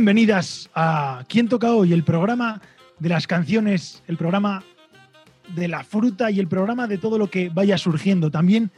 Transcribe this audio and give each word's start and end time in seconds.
Bienvenidas 0.00 0.70
a 0.74 1.24
¿Quién 1.28 1.46
toca 1.46 1.74
hoy? 1.74 1.92
El 1.92 2.04
programa 2.04 2.62
de 2.98 3.10
las 3.10 3.26
canciones, 3.26 4.02
el 4.06 4.16
programa 4.16 4.64
de 5.54 5.68
la 5.68 5.84
fruta 5.84 6.30
y 6.30 6.40
el 6.40 6.48
programa 6.48 6.86
de 6.86 6.96
todo 6.96 7.18
lo 7.18 7.28
que 7.28 7.50
vaya 7.50 7.76
surgiendo. 7.76 8.30
También 8.30 8.70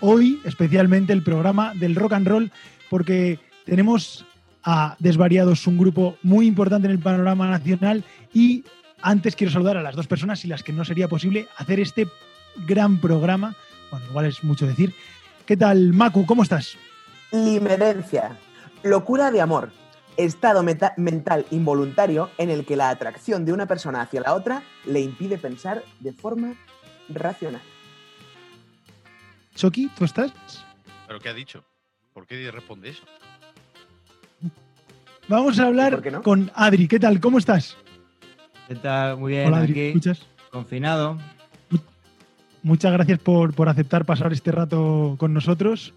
hoy, 0.00 0.40
especialmente, 0.44 1.12
el 1.12 1.22
programa 1.22 1.74
del 1.74 1.94
rock 1.94 2.14
and 2.14 2.26
roll, 2.26 2.52
porque 2.90 3.38
tenemos 3.64 4.26
a 4.64 4.96
Desvariados, 4.98 5.64
un 5.68 5.78
grupo 5.78 6.16
muy 6.24 6.48
importante 6.48 6.88
en 6.88 6.94
el 6.94 6.98
panorama 6.98 7.46
nacional. 7.46 8.02
Y 8.32 8.64
antes 9.00 9.36
quiero 9.36 9.52
saludar 9.52 9.76
a 9.76 9.82
las 9.82 9.94
dos 9.94 10.08
personas 10.08 10.44
y 10.44 10.48
las 10.48 10.64
que 10.64 10.72
no 10.72 10.84
sería 10.84 11.06
posible 11.06 11.46
hacer 11.56 11.78
este 11.78 12.08
gran 12.66 13.00
programa. 13.00 13.54
Bueno, 13.92 14.06
igual 14.10 14.26
es 14.26 14.42
mucho 14.42 14.66
decir. 14.66 14.92
¿Qué 15.46 15.56
tal, 15.56 15.92
Macu? 15.92 16.26
¿Cómo 16.26 16.42
estás? 16.42 16.76
Limerencia. 17.30 18.36
Locura 18.82 19.30
de 19.30 19.40
amor. 19.40 19.83
Estado 20.16 20.62
meta- 20.62 20.94
mental 20.96 21.46
involuntario 21.50 22.30
en 22.38 22.50
el 22.50 22.64
que 22.64 22.76
la 22.76 22.90
atracción 22.90 23.44
de 23.44 23.52
una 23.52 23.66
persona 23.66 24.00
hacia 24.02 24.20
la 24.20 24.34
otra 24.34 24.62
le 24.86 25.00
impide 25.00 25.38
pensar 25.38 25.82
de 26.00 26.12
forma 26.12 26.54
racional. 27.08 27.62
Choki, 29.54 29.88
¿tú 29.96 30.04
estás? 30.04 30.32
¿Pero 31.06 31.20
qué 31.20 31.28
ha 31.28 31.34
dicho? 31.34 31.64
¿Por 32.12 32.26
qué 32.26 32.50
responde 32.50 32.90
eso? 32.90 33.02
Vamos 35.28 35.58
a 35.58 35.66
hablar 35.66 35.92
¿Por 35.94 36.02
qué 36.02 36.10
no? 36.10 36.22
con 36.22 36.50
Adri. 36.54 36.86
¿Qué 36.86 36.98
tal? 37.00 37.18
¿Cómo 37.20 37.38
estás? 37.38 37.76
¿Qué 38.68 38.74
tal? 38.76 39.16
Muy 39.16 39.32
bien, 39.32 39.46
Hola, 39.48 39.58
Adri. 39.58 39.72
aquí, 39.72 39.80
¿me 39.80 39.88
escuchas? 39.88 40.26
confinado. 40.50 41.18
Muchas 42.62 42.92
gracias 42.92 43.18
por, 43.18 43.52
por 43.54 43.68
aceptar 43.68 44.04
pasar 44.06 44.32
este 44.32 44.50
rato 44.52 45.16
con 45.18 45.34
nosotros 45.34 45.92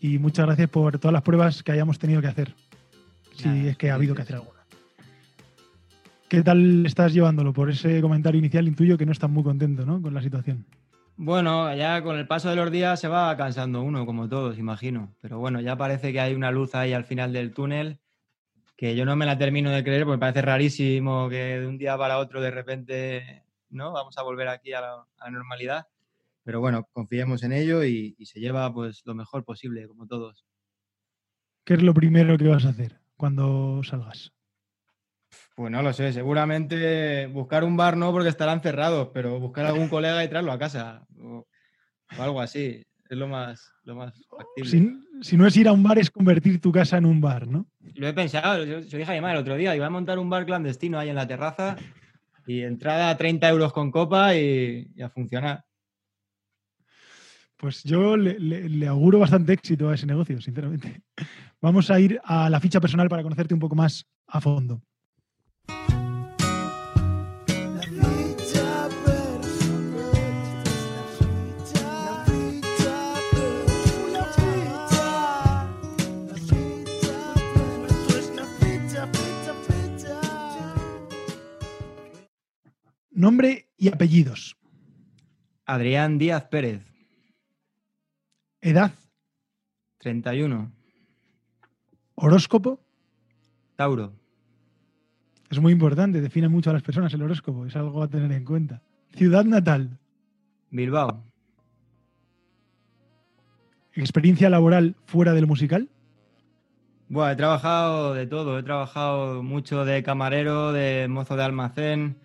y 0.00 0.18
muchas 0.18 0.46
gracias 0.46 0.68
por 0.68 0.98
todas 0.98 1.12
las 1.12 1.22
pruebas 1.22 1.62
que 1.62 1.72
hayamos 1.72 1.98
tenido 1.98 2.20
que 2.20 2.26
hacer. 2.26 2.54
Si 3.36 3.48
Nada, 3.48 3.70
es 3.70 3.76
que 3.76 3.90
ha 3.90 3.94
habido 3.94 4.14
que 4.14 4.22
hacer 4.22 4.36
alguna. 4.36 4.56
¿Qué 6.28 6.42
tal 6.42 6.84
estás 6.86 7.12
llevándolo? 7.12 7.52
Por 7.52 7.70
ese 7.70 8.00
comentario 8.00 8.38
inicial 8.38 8.66
intuyo 8.66 8.98
que 8.98 9.06
no 9.06 9.12
estás 9.12 9.30
muy 9.30 9.44
contento 9.44 9.84
¿no? 9.84 10.00
con 10.00 10.12
la 10.12 10.22
situación. 10.22 10.66
Bueno, 11.16 11.74
ya 11.74 12.02
con 12.02 12.16
el 12.16 12.26
paso 12.26 12.50
de 12.50 12.56
los 12.56 12.70
días 12.70 12.98
se 12.98 13.08
va 13.08 13.36
cansando 13.36 13.82
uno, 13.82 14.04
como 14.04 14.28
todos, 14.28 14.58
imagino. 14.58 15.14
Pero 15.20 15.38
bueno, 15.38 15.60
ya 15.60 15.76
parece 15.76 16.12
que 16.12 16.20
hay 16.20 16.34
una 16.34 16.50
luz 16.50 16.74
ahí 16.74 16.92
al 16.92 17.04
final 17.04 17.32
del 17.32 17.52
túnel 17.52 18.00
que 18.76 18.94
yo 18.94 19.06
no 19.06 19.16
me 19.16 19.24
la 19.24 19.38
termino 19.38 19.70
de 19.70 19.82
creer 19.82 20.04
porque 20.04 20.16
me 20.16 20.20
parece 20.20 20.42
rarísimo 20.42 21.30
que 21.30 21.60
de 21.60 21.66
un 21.66 21.78
día 21.78 21.96
para 21.96 22.18
otro 22.18 22.42
de 22.42 22.50
repente 22.50 23.44
no 23.70 23.92
vamos 23.92 24.18
a 24.18 24.22
volver 24.22 24.48
aquí 24.48 24.74
a 24.74 24.82
la, 24.82 24.92
a 25.16 25.24
la 25.24 25.30
normalidad. 25.30 25.86
Pero 26.42 26.60
bueno, 26.60 26.86
confiemos 26.92 27.42
en 27.42 27.52
ello 27.52 27.84
y, 27.84 28.14
y 28.18 28.26
se 28.26 28.40
lleva 28.40 28.72
pues 28.72 29.02
lo 29.04 29.14
mejor 29.14 29.44
posible, 29.44 29.88
como 29.88 30.06
todos. 30.06 30.44
¿Qué 31.64 31.74
es 31.74 31.82
lo 31.82 31.94
primero 31.94 32.36
que 32.36 32.48
vas 32.48 32.66
a 32.66 32.70
hacer 32.70 33.05
cuando 33.16 33.82
salgas? 33.82 34.32
Pues 35.54 35.72
no 35.72 35.82
lo 35.82 35.92
sé, 35.92 36.12
seguramente 36.12 37.26
buscar 37.28 37.64
un 37.64 37.76
bar 37.76 37.96
no 37.96 38.12
porque 38.12 38.28
estarán 38.28 38.60
cerrados, 38.60 39.08
pero 39.14 39.40
buscar 39.40 39.64
algún 39.66 39.88
colega 39.88 40.22
y 40.22 40.28
traerlo 40.28 40.52
a 40.52 40.58
casa 40.58 41.06
o, 41.18 41.46
o 42.16 42.22
algo 42.22 42.40
así. 42.40 42.82
Es 43.08 43.16
lo 43.16 43.26
más, 43.28 43.72
lo 43.84 43.94
más 43.96 44.12
factible. 44.28 44.70
Si, 44.70 45.00
si 45.22 45.36
no 45.36 45.46
es 45.46 45.56
ir 45.56 45.68
a 45.68 45.72
un 45.72 45.82
bar, 45.82 45.98
es 45.98 46.10
convertir 46.10 46.60
tu 46.60 46.72
casa 46.72 46.98
en 46.98 47.06
un 47.06 47.20
bar, 47.20 47.46
¿no? 47.46 47.66
Lo 47.94 48.06
he 48.08 48.12
pensado, 48.12 48.64
yo, 48.64 48.80
yo 48.80 48.98
dije 48.98 49.10
a 49.10 49.14
mi 49.14 49.20
madre 49.20 49.36
el 49.36 49.42
otro 49.42 49.56
día, 49.56 49.74
iba 49.74 49.86
a 49.86 49.90
montar 49.90 50.18
un 50.18 50.28
bar 50.28 50.44
clandestino 50.44 50.98
ahí 50.98 51.08
en 51.08 51.14
la 51.16 51.26
terraza 51.26 51.76
y 52.46 52.60
entrada 52.62 53.08
a 53.10 53.16
30 53.16 53.48
euros 53.48 53.72
con 53.72 53.90
copa 53.90 54.34
y, 54.36 54.90
y 54.94 55.02
a 55.02 55.08
funcionar. 55.08 55.64
Pues 57.56 57.82
yo 57.84 58.16
le, 58.18 58.38
le- 58.38 58.68
le 58.68 58.86
auguro 58.86 59.18
bastante 59.20 59.54
éxito 59.54 59.88
a 59.88 59.94
ese 59.94 60.04
negocio, 60.06 60.40
sinceramente. 60.42 61.00
Vamos 61.66 61.90
a 61.90 61.98
ir 61.98 62.20
a 62.22 62.48
la 62.48 62.60
ficha 62.60 62.80
personal 62.80 63.08
para 63.08 63.24
conocerte 63.24 63.52
un 63.52 63.58
poco 63.58 63.74
más 63.74 64.06
a 64.28 64.40
fondo. 64.40 64.84
Nombre 83.10 83.72
y 83.76 83.88
apellidos. 83.88 84.56
Adrián 85.64 86.16
Díaz 86.18 86.44
Pérez, 86.44 86.84
Edad, 88.60 88.92
31, 89.98 90.75
horóscopo. 92.16 92.80
Tauro, 93.76 94.12
Es 95.50 95.60
muy 95.60 95.72
importante, 95.72 96.20
define 96.20 96.48
mucho 96.48 96.70
a 96.70 96.72
las 96.72 96.82
personas 96.82 97.12
el 97.14 97.22
horóscopo, 97.22 97.66
es 97.66 97.76
algo 97.76 98.02
a 98.02 98.08
tener 98.08 98.32
en 98.32 98.44
cuenta. 98.44 98.82
Ciudad 99.14 99.44
natal, 99.44 99.98
Bilbao, 100.70 101.22
experiencia 103.94 104.50
laboral 104.50 104.96
fuera 105.06 105.32
del 105.34 105.46
musical. 105.46 105.88
Bueno, 107.08 107.30
he 107.30 107.36
trabajado 107.36 108.14
de 108.14 108.26
todo, 108.26 108.58
he 108.58 108.62
trabajado 108.62 109.42
mucho 109.42 109.84
de 109.84 110.02
camarero, 110.02 110.72
de 110.72 111.06
mozo 111.08 111.36
de 111.36 111.44
almacén, 111.44 112.18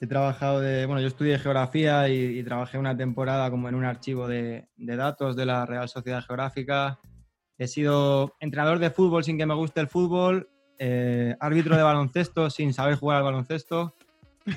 he 0.00 0.06
trabajado 0.06 0.60
de, 0.60 0.86
bueno, 0.86 1.02
yo 1.02 1.08
estudié 1.08 1.38
geografía 1.38 2.08
y, 2.08 2.38
y 2.38 2.42
trabajé 2.42 2.78
una 2.78 2.96
temporada 2.96 3.50
como 3.50 3.68
en 3.68 3.74
un 3.74 3.84
archivo 3.84 4.26
de, 4.26 4.68
de 4.76 4.96
datos 4.96 5.36
de 5.36 5.44
la 5.44 5.66
Real 5.66 5.88
Sociedad 5.88 6.24
Geográfica. 6.24 6.98
He 7.58 7.66
sido 7.66 8.34
entrenador 8.40 8.78
de 8.78 8.90
fútbol 8.90 9.24
sin 9.24 9.36
que 9.36 9.44
me 9.46 9.54
guste 9.54 9.80
el 9.80 9.88
fútbol, 9.88 10.48
eh, 10.78 11.34
árbitro 11.40 11.76
de 11.76 11.82
baloncesto 11.82 12.50
sin 12.50 12.72
saber 12.72 12.94
jugar 12.94 13.18
al 13.18 13.24
baloncesto, 13.24 13.94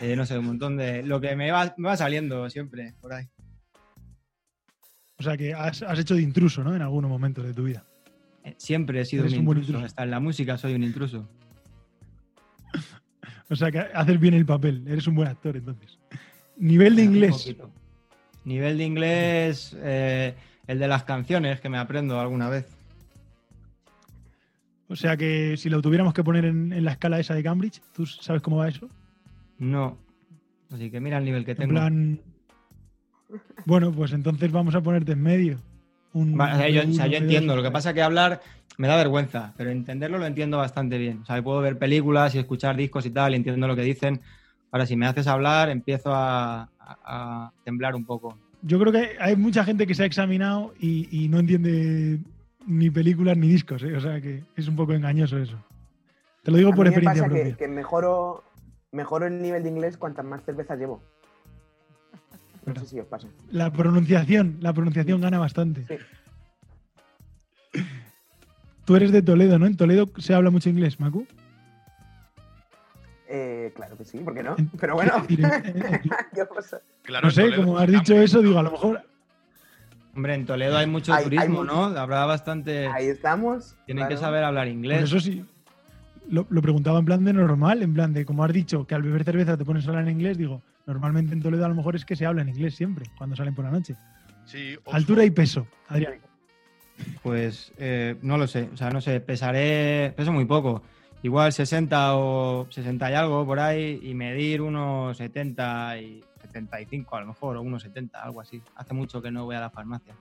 eh, 0.01 0.15
no 0.15 0.25
sé, 0.25 0.37
un 0.37 0.45
montón 0.45 0.77
de... 0.77 1.01
Lo 1.01 1.19
que 1.19 1.35
me 1.35 1.51
va, 1.51 1.73
me 1.77 1.87
va 1.89 1.97
saliendo 1.97 2.47
siempre 2.49 2.93
por 3.01 3.13
ahí. 3.13 3.25
O 5.17 5.23
sea 5.23 5.35
que 5.35 5.53
has, 5.53 5.81
has 5.81 5.99
hecho 5.99 6.15
de 6.15 6.21
intruso, 6.21 6.63
¿no? 6.63 6.75
En 6.75 6.81
algunos 6.81 7.09
momentos 7.09 7.43
de 7.43 7.53
tu 7.53 7.63
vida. 7.63 7.83
Eh, 8.43 8.53
Siempre 8.57 9.01
he 9.01 9.05
sido 9.05 9.23
Eres 9.23 9.33
un 9.33 9.39
un 9.39 9.45
intruso, 9.57 9.67
intruso. 9.71 9.85
hasta 9.85 10.03
en 10.03 10.11
la 10.11 10.19
música 10.19 10.57
soy 10.57 10.75
un 10.75 10.83
intruso. 10.83 11.27
O 13.49 13.55
sea 13.55 13.69
que 13.69 13.79
haces 13.79 14.17
bien 14.17 14.33
el 14.33 14.45
papel, 14.45 14.85
eres 14.87 15.07
un 15.07 15.15
buen 15.15 15.27
actor 15.27 15.57
entonces. 15.57 15.99
Nivel 16.55 16.95
de 16.95 17.01
Un 17.01 17.15
inglés. 17.15 17.53
Nivel 18.45 18.77
de 18.77 18.83
inglés, 18.85 19.73
el 19.73 20.79
de 20.79 20.87
las 20.87 21.03
canciones 21.03 21.59
que 21.59 21.67
me 21.67 21.77
aprendo 21.77 22.17
alguna 22.17 22.47
vez. 22.47 22.65
O 24.91 24.95
sea 24.95 25.15
que 25.15 25.55
si 25.57 25.69
lo 25.69 25.81
tuviéramos 25.81 26.13
que 26.13 26.23
poner 26.23 26.43
en, 26.45 26.73
en 26.73 26.83
la 26.83 26.91
escala 26.91 27.19
esa 27.19 27.33
de 27.33 27.41
Cambridge, 27.43 27.81
¿tú 27.93 28.05
sabes 28.05 28.41
cómo 28.41 28.57
va 28.57 28.67
eso? 28.67 28.89
No. 29.57 29.97
Así 30.71 30.91
que 30.91 30.99
mira 30.99 31.17
el 31.17 31.25
nivel 31.25 31.45
que 31.45 31.51
En 31.51 31.57
tengo. 31.57 31.71
plan. 31.71 32.19
Bueno, 33.65 33.91
pues 33.91 34.11
entonces 34.13 34.51
vamos 34.51 34.75
a 34.75 34.81
ponerte 34.81 35.13
en 35.13 35.21
medio. 35.23 35.57
Un 36.13 36.39
o 36.39 36.45
sea, 36.45 36.67
yo, 36.69 36.81
o 36.81 36.91
sea, 36.91 37.05
uno, 37.05 37.05
yo 37.05 37.11
dos, 37.11 37.21
entiendo, 37.21 37.55
lo 37.55 37.63
que 37.63 37.71
pasa 37.71 37.89
es 37.89 37.95
que 37.95 38.01
hablar 38.01 38.41
me 38.77 38.87
da 38.89 38.97
vergüenza, 38.97 39.53
pero 39.57 39.69
entenderlo 39.69 40.17
lo 40.17 40.25
entiendo 40.25 40.57
bastante 40.57 40.97
bien. 40.97 41.19
O 41.21 41.25
sea, 41.25 41.41
puedo 41.41 41.61
ver 41.61 41.77
películas 41.77 42.35
y 42.35 42.39
escuchar 42.39 42.75
discos 42.75 43.05
y 43.05 43.11
tal, 43.11 43.31
y 43.31 43.37
entiendo 43.37 43.67
lo 43.67 43.75
que 43.75 43.83
dicen. 43.83 44.19
Ahora, 44.71 44.85
si 44.85 44.95
me 44.97 45.05
haces 45.05 45.27
hablar, 45.27 45.69
empiezo 45.69 46.13
a, 46.13 46.63
a- 46.79 46.97
a 47.05 47.51
temblar 47.63 47.95
un 47.95 48.05
poco. 48.05 48.37
Yo 48.61 48.79
creo 48.79 48.91
que 48.91 49.11
hay 49.19 49.35
mucha 49.37 49.63
gente 49.63 49.87
que 49.87 49.95
se 49.95 50.03
ha 50.03 50.05
examinado 50.05 50.73
y, 50.79 51.07
y 51.11 51.29
no 51.29 51.39
entiende 51.39 52.19
ni 52.67 52.89
películas 52.89 53.37
ni 53.37 53.47
discos, 53.47 53.83
¿eh? 53.83 53.95
O 53.95 54.01
sea 54.01 54.19
que 54.21 54.43
es 54.55 54.67
un 54.67 54.75
poco 54.75 54.93
engañoso 54.93 55.37
eso. 55.37 55.57
Te 56.43 56.51
lo 56.51 56.57
digo 56.57 56.71
A 56.71 56.75
por 56.75 56.85
mí 56.85 56.91
me 56.91 56.95
experiencia 56.97 57.23
pasa 57.23 57.33
que, 57.35 57.41
propia. 57.41 57.57
que 57.57 57.67
mejoro, 57.67 58.43
mejoro 58.91 59.27
el 59.27 59.41
nivel 59.41 59.63
de 59.63 59.69
inglés 59.69 59.97
cuantas 59.97 60.25
más 60.25 60.43
cervezas 60.43 60.77
llevo. 60.79 61.01
No 62.65 62.75
sé 62.75 62.85
si 62.85 62.99
os 62.99 63.07
pasa. 63.07 63.27
La 63.51 63.71
pronunciación, 63.71 64.57
la 64.59 64.73
pronunciación 64.73 65.21
gana 65.21 65.39
bastante. 65.39 65.85
Sí. 67.73 67.79
Tú 68.85 68.95
eres 68.95 69.11
de 69.11 69.21
Toledo, 69.21 69.57
¿no? 69.59 69.65
En 69.67 69.77
Toledo 69.77 70.09
se 70.17 70.33
habla 70.33 70.49
mucho 70.49 70.69
inglés, 70.69 70.99
Macu. 70.99 71.25
Eh, 73.33 73.71
claro 73.75 73.95
que 73.97 74.03
sí, 74.03 74.17
¿por 74.19 74.33
qué 74.33 74.43
no? 74.43 74.55
Pero 74.79 74.95
bueno, 74.95 75.13
es 75.17 75.27
decir, 75.27 75.45
en- 75.45 75.85
en- 75.93 76.01
¿qué 76.33 76.45
pasa? 76.53 76.81
Claro, 77.03 77.27
no 77.27 77.31
sé, 77.31 77.43
Toledo, 77.43 77.63
como 77.63 77.77
has 77.77 77.85
pues, 77.85 77.99
dicho 77.99 78.15
eso, 78.21 78.41
digo, 78.41 78.59
a 78.59 78.63
lo 78.63 78.71
mejor 78.71 79.01
Hombre, 80.15 80.33
en 80.35 80.45
Toledo 80.45 80.77
hay 80.77 80.87
mucho 80.87 81.13
Hay- 81.13 81.23
turismo. 81.23 81.63
¿no? 81.63 81.83
Habrá 81.85 82.25
bastante. 82.25 82.87
Ahí 82.87 83.07
estamos. 83.07 83.75
Tienen 83.85 84.07
que 84.07 84.17
saber 84.17 84.43
hablar 84.43 84.67
inglés. 84.67 85.03
eso 85.03 85.19
sí. 85.19 85.45
Lo, 86.29 86.45
lo 86.49 86.61
preguntaba 86.61 86.99
en 86.99 87.05
plan 87.05 87.23
de 87.25 87.33
normal, 87.33 87.81
en 87.81 87.93
plan 87.93 88.13
de 88.13 88.25
como 88.25 88.43
has 88.43 88.53
dicho 88.53 88.85
que 88.85 88.95
al 88.95 89.01
beber 89.01 89.23
cerveza 89.23 89.57
te 89.57 89.65
pones 89.65 89.85
a 89.85 89.89
hablar 89.89 90.03
en 90.07 90.11
inglés, 90.11 90.37
digo, 90.37 90.61
normalmente 90.85 91.33
en 91.33 91.41
Toledo 91.41 91.65
a 91.65 91.69
lo 91.69 91.75
mejor 91.75 91.95
es 91.95 92.05
que 92.05 92.15
se 92.15 92.25
habla 92.25 92.41
en 92.41 92.49
inglés 92.49 92.75
siempre, 92.75 93.05
cuando 93.17 93.35
salen 93.35 93.53
por 93.55 93.65
la 93.65 93.71
noche. 93.71 93.95
Sí. 94.45 94.75
Altura 94.91 95.25
y 95.25 95.31
peso, 95.31 95.67
Adrián. 95.89 96.13
Pues 97.23 97.73
eh, 97.77 98.15
no 98.21 98.37
lo 98.37 98.47
sé, 98.47 98.69
o 98.73 98.77
sea, 98.77 98.89
no 98.91 99.01
sé, 99.01 99.19
pesaré, 99.19 100.13
peso 100.15 100.31
muy 100.31 100.45
poco, 100.45 100.83
igual 101.23 101.51
60 101.51 102.15
o 102.15 102.67
60 102.69 103.11
y 103.11 103.13
algo 103.13 103.45
por 103.45 103.59
ahí 103.59 103.99
y 104.03 104.13
medir 104.13 104.61
unos 104.61 105.17
70 105.17 105.97
y 105.99 106.23
75 106.51 107.15
a 107.15 107.21
lo 107.21 107.27
mejor, 107.27 107.57
o 107.57 107.61
unos 107.61 107.83
70, 107.83 108.21
algo 108.21 108.41
así. 108.41 108.61
Hace 108.75 108.93
mucho 108.93 109.21
que 109.21 109.31
no 109.31 109.45
voy 109.45 109.55
a 109.55 109.61
la 109.61 109.69
farmacia. 109.69 110.15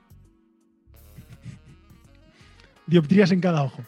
Dioptrías 2.87 3.31
en 3.31 3.41
cada 3.41 3.63
ojo. 3.63 3.83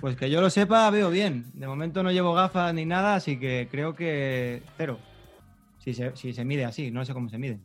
Pues 0.00 0.16
que 0.16 0.30
yo 0.30 0.40
lo 0.40 0.50
sepa, 0.50 0.88
veo 0.90 1.10
bien. 1.10 1.46
De 1.54 1.66
momento 1.66 2.02
no 2.02 2.12
llevo 2.12 2.34
gafas 2.34 2.72
ni 2.74 2.84
nada, 2.84 3.14
así 3.16 3.38
que 3.38 3.68
creo 3.70 3.94
que 3.94 4.62
cero. 4.76 4.98
Si 5.78 5.94
se, 5.94 6.14
si 6.16 6.32
se 6.32 6.44
mide 6.44 6.64
así, 6.64 6.90
no 6.90 7.04
sé 7.04 7.12
cómo 7.12 7.28
se 7.28 7.38
mide. 7.38 7.58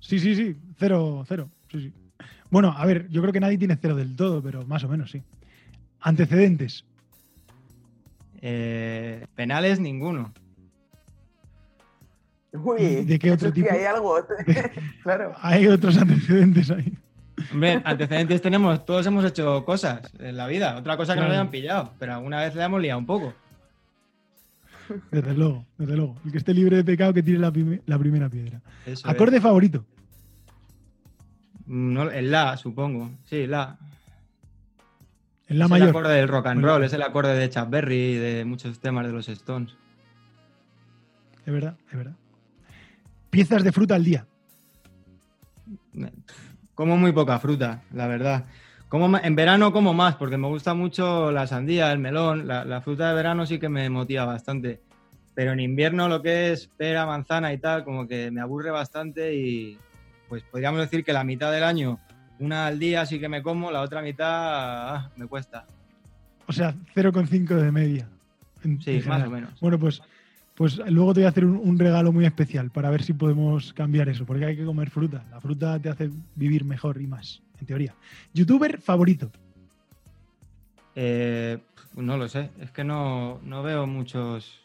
Sí, 0.00 0.18
sí, 0.18 0.34
sí, 0.34 0.56
cero, 0.76 1.24
cero. 1.26 1.50
Sí, 1.70 1.80
sí. 1.82 1.92
Bueno, 2.50 2.74
a 2.76 2.84
ver, 2.86 3.08
yo 3.08 3.20
creo 3.20 3.32
que 3.32 3.40
nadie 3.40 3.58
tiene 3.58 3.76
cero 3.80 3.94
del 3.94 4.16
todo, 4.16 4.42
pero 4.42 4.66
más 4.66 4.84
o 4.84 4.88
menos 4.88 5.10
sí. 5.10 5.22
Antecedentes. 6.00 6.84
Eh, 8.40 9.26
penales, 9.34 9.80
ninguno. 9.80 10.32
Uy, 12.54 13.04
¿De 13.04 13.18
qué 13.18 13.32
otro 13.32 13.52
tipo? 13.52 13.68
hay 13.70 13.84
algo. 13.84 14.16
claro. 15.02 15.32
Hay 15.42 15.66
otros 15.66 15.96
antecedentes 15.98 16.70
ahí. 16.70 16.96
Hombre, 17.52 17.82
antecedentes 17.84 18.40
tenemos, 18.40 18.84
todos 18.86 19.04
hemos 19.06 19.24
hecho 19.24 19.64
cosas 19.64 20.00
en 20.20 20.36
la 20.36 20.46
vida. 20.46 20.76
Otra 20.76 20.96
cosa 20.96 21.14
que 21.14 21.20
nos 21.20 21.30
hayan 21.30 21.50
pillado, 21.50 21.92
pero 21.98 22.14
alguna 22.14 22.40
vez 22.40 22.54
le 22.54 22.62
hemos 22.62 22.80
liado 22.80 22.98
un 23.00 23.06
poco. 23.06 23.34
Desde 25.10 25.34
luego, 25.34 25.64
desde 25.78 25.96
luego. 25.96 26.16
El 26.24 26.30
que 26.32 26.38
esté 26.38 26.54
libre 26.54 26.76
de 26.76 26.84
pecado 26.84 27.12
que 27.12 27.22
tire 27.22 27.38
la, 27.38 27.50
prime- 27.50 27.80
la 27.86 27.98
primera 27.98 28.28
piedra. 28.28 28.60
Eso 28.86 29.08
Acorde 29.08 29.40
favorito. 29.40 29.84
es. 29.88 29.94
No, 31.66 32.10
el 32.10 32.30
la, 32.30 32.56
supongo. 32.56 33.10
Sí, 33.24 33.46
la. 33.46 33.78
En 35.48 35.58
la 35.58 35.64
es 35.66 35.72
el 35.72 35.82
acorde 35.88 36.14
del 36.14 36.28
rock 36.28 36.46
and 36.46 36.60
Bueno. 36.60 36.74
roll, 36.76 36.84
es 36.84 36.92
el 36.92 37.02
acorde 37.02 37.34
de 37.34 37.50
Chuck 37.50 37.68
Berry 37.68 37.96
y 37.96 38.14
de 38.16 38.44
muchos 38.44 38.78
temas 38.78 39.06
de 39.06 39.12
los 39.12 39.28
Stones. 39.28 39.74
Es 41.46 41.52
verdad, 41.52 41.76
es 41.90 41.96
verdad. 41.96 42.14
Piezas 43.34 43.64
de 43.64 43.72
fruta 43.72 43.96
al 43.96 44.04
día. 44.04 44.26
Como 46.74 46.96
muy 46.96 47.12
poca 47.12 47.38
fruta, 47.38 47.82
la 47.92 48.06
verdad. 48.06 48.44
Como 48.88 49.18
en 49.18 49.34
verano 49.34 49.72
como 49.72 49.92
más, 49.92 50.14
porque 50.14 50.36
me 50.36 50.46
gusta 50.46 50.72
mucho 50.74 51.32
la 51.32 51.46
sandía, 51.46 51.90
el 51.90 51.98
melón. 51.98 52.46
La, 52.46 52.64
la 52.64 52.80
fruta 52.80 53.08
de 53.08 53.14
verano 53.14 53.44
sí 53.44 53.58
que 53.58 53.68
me 53.68 53.90
motiva 53.90 54.24
bastante. 54.24 54.80
Pero 55.34 55.52
en 55.52 55.60
invierno 55.60 56.08
lo 56.08 56.22
que 56.22 56.52
es 56.52 56.68
pera, 56.68 57.06
manzana 57.06 57.52
y 57.52 57.58
tal, 57.58 57.84
como 57.84 58.06
que 58.06 58.30
me 58.30 58.40
aburre 58.40 58.70
bastante 58.70 59.34
y 59.34 59.78
pues 60.28 60.44
podríamos 60.44 60.80
decir 60.80 61.04
que 61.04 61.12
la 61.12 61.24
mitad 61.24 61.50
del 61.50 61.64
año, 61.64 61.98
una 62.38 62.66
al 62.66 62.78
día 62.78 63.04
sí 63.04 63.18
que 63.18 63.28
me 63.28 63.42
como, 63.42 63.70
la 63.72 63.80
otra 63.80 64.00
mitad 64.00 64.94
ah, 64.94 65.10
me 65.16 65.26
cuesta. 65.26 65.66
O 66.46 66.52
sea, 66.52 66.74
0,5 66.94 67.48
de 67.48 67.72
media. 67.72 68.08
Sí, 68.80 69.02
más 69.06 69.26
o 69.26 69.30
menos. 69.30 69.60
Bueno, 69.60 69.78
pues, 69.78 70.02
pues 70.54 70.76
luego 70.78 71.12
te 71.14 71.20
voy 71.20 71.26
a 71.26 71.30
hacer 71.30 71.44
un, 71.44 71.56
un 71.56 71.78
regalo 71.78 72.12
muy 72.12 72.24
especial 72.26 72.70
para 72.70 72.90
ver 72.90 73.02
si 73.02 73.12
podemos 73.12 73.72
cambiar 73.72 74.08
eso, 74.08 74.24
porque 74.24 74.44
hay 74.44 74.56
que 74.56 74.64
comer 74.64 74.90
fruta. 74.90 75.24
La 75.30 75.40
fruta 75.40 75.78
te 75.80 75.88
hace 75.88 76.10
vivir 76.36 76.64
mejor 76.64 77.00
y 77.00 77.06
más, 77.06 77.42
en 77.60 77.66
teoría. 77.66 77.94
¿Youtuber 78.32 78.80
favorito? 78.80 79.30
Eh, 80.94 81.58
no 81.96 82.16
lo 82.16 82.28
sé, 82.28 82.50
es 82.60 82.70
que 82.70 82.84
no, 82.84 83.40
no 83.44 83.62
veo 83.62 83.86
muchos 83.86 84.60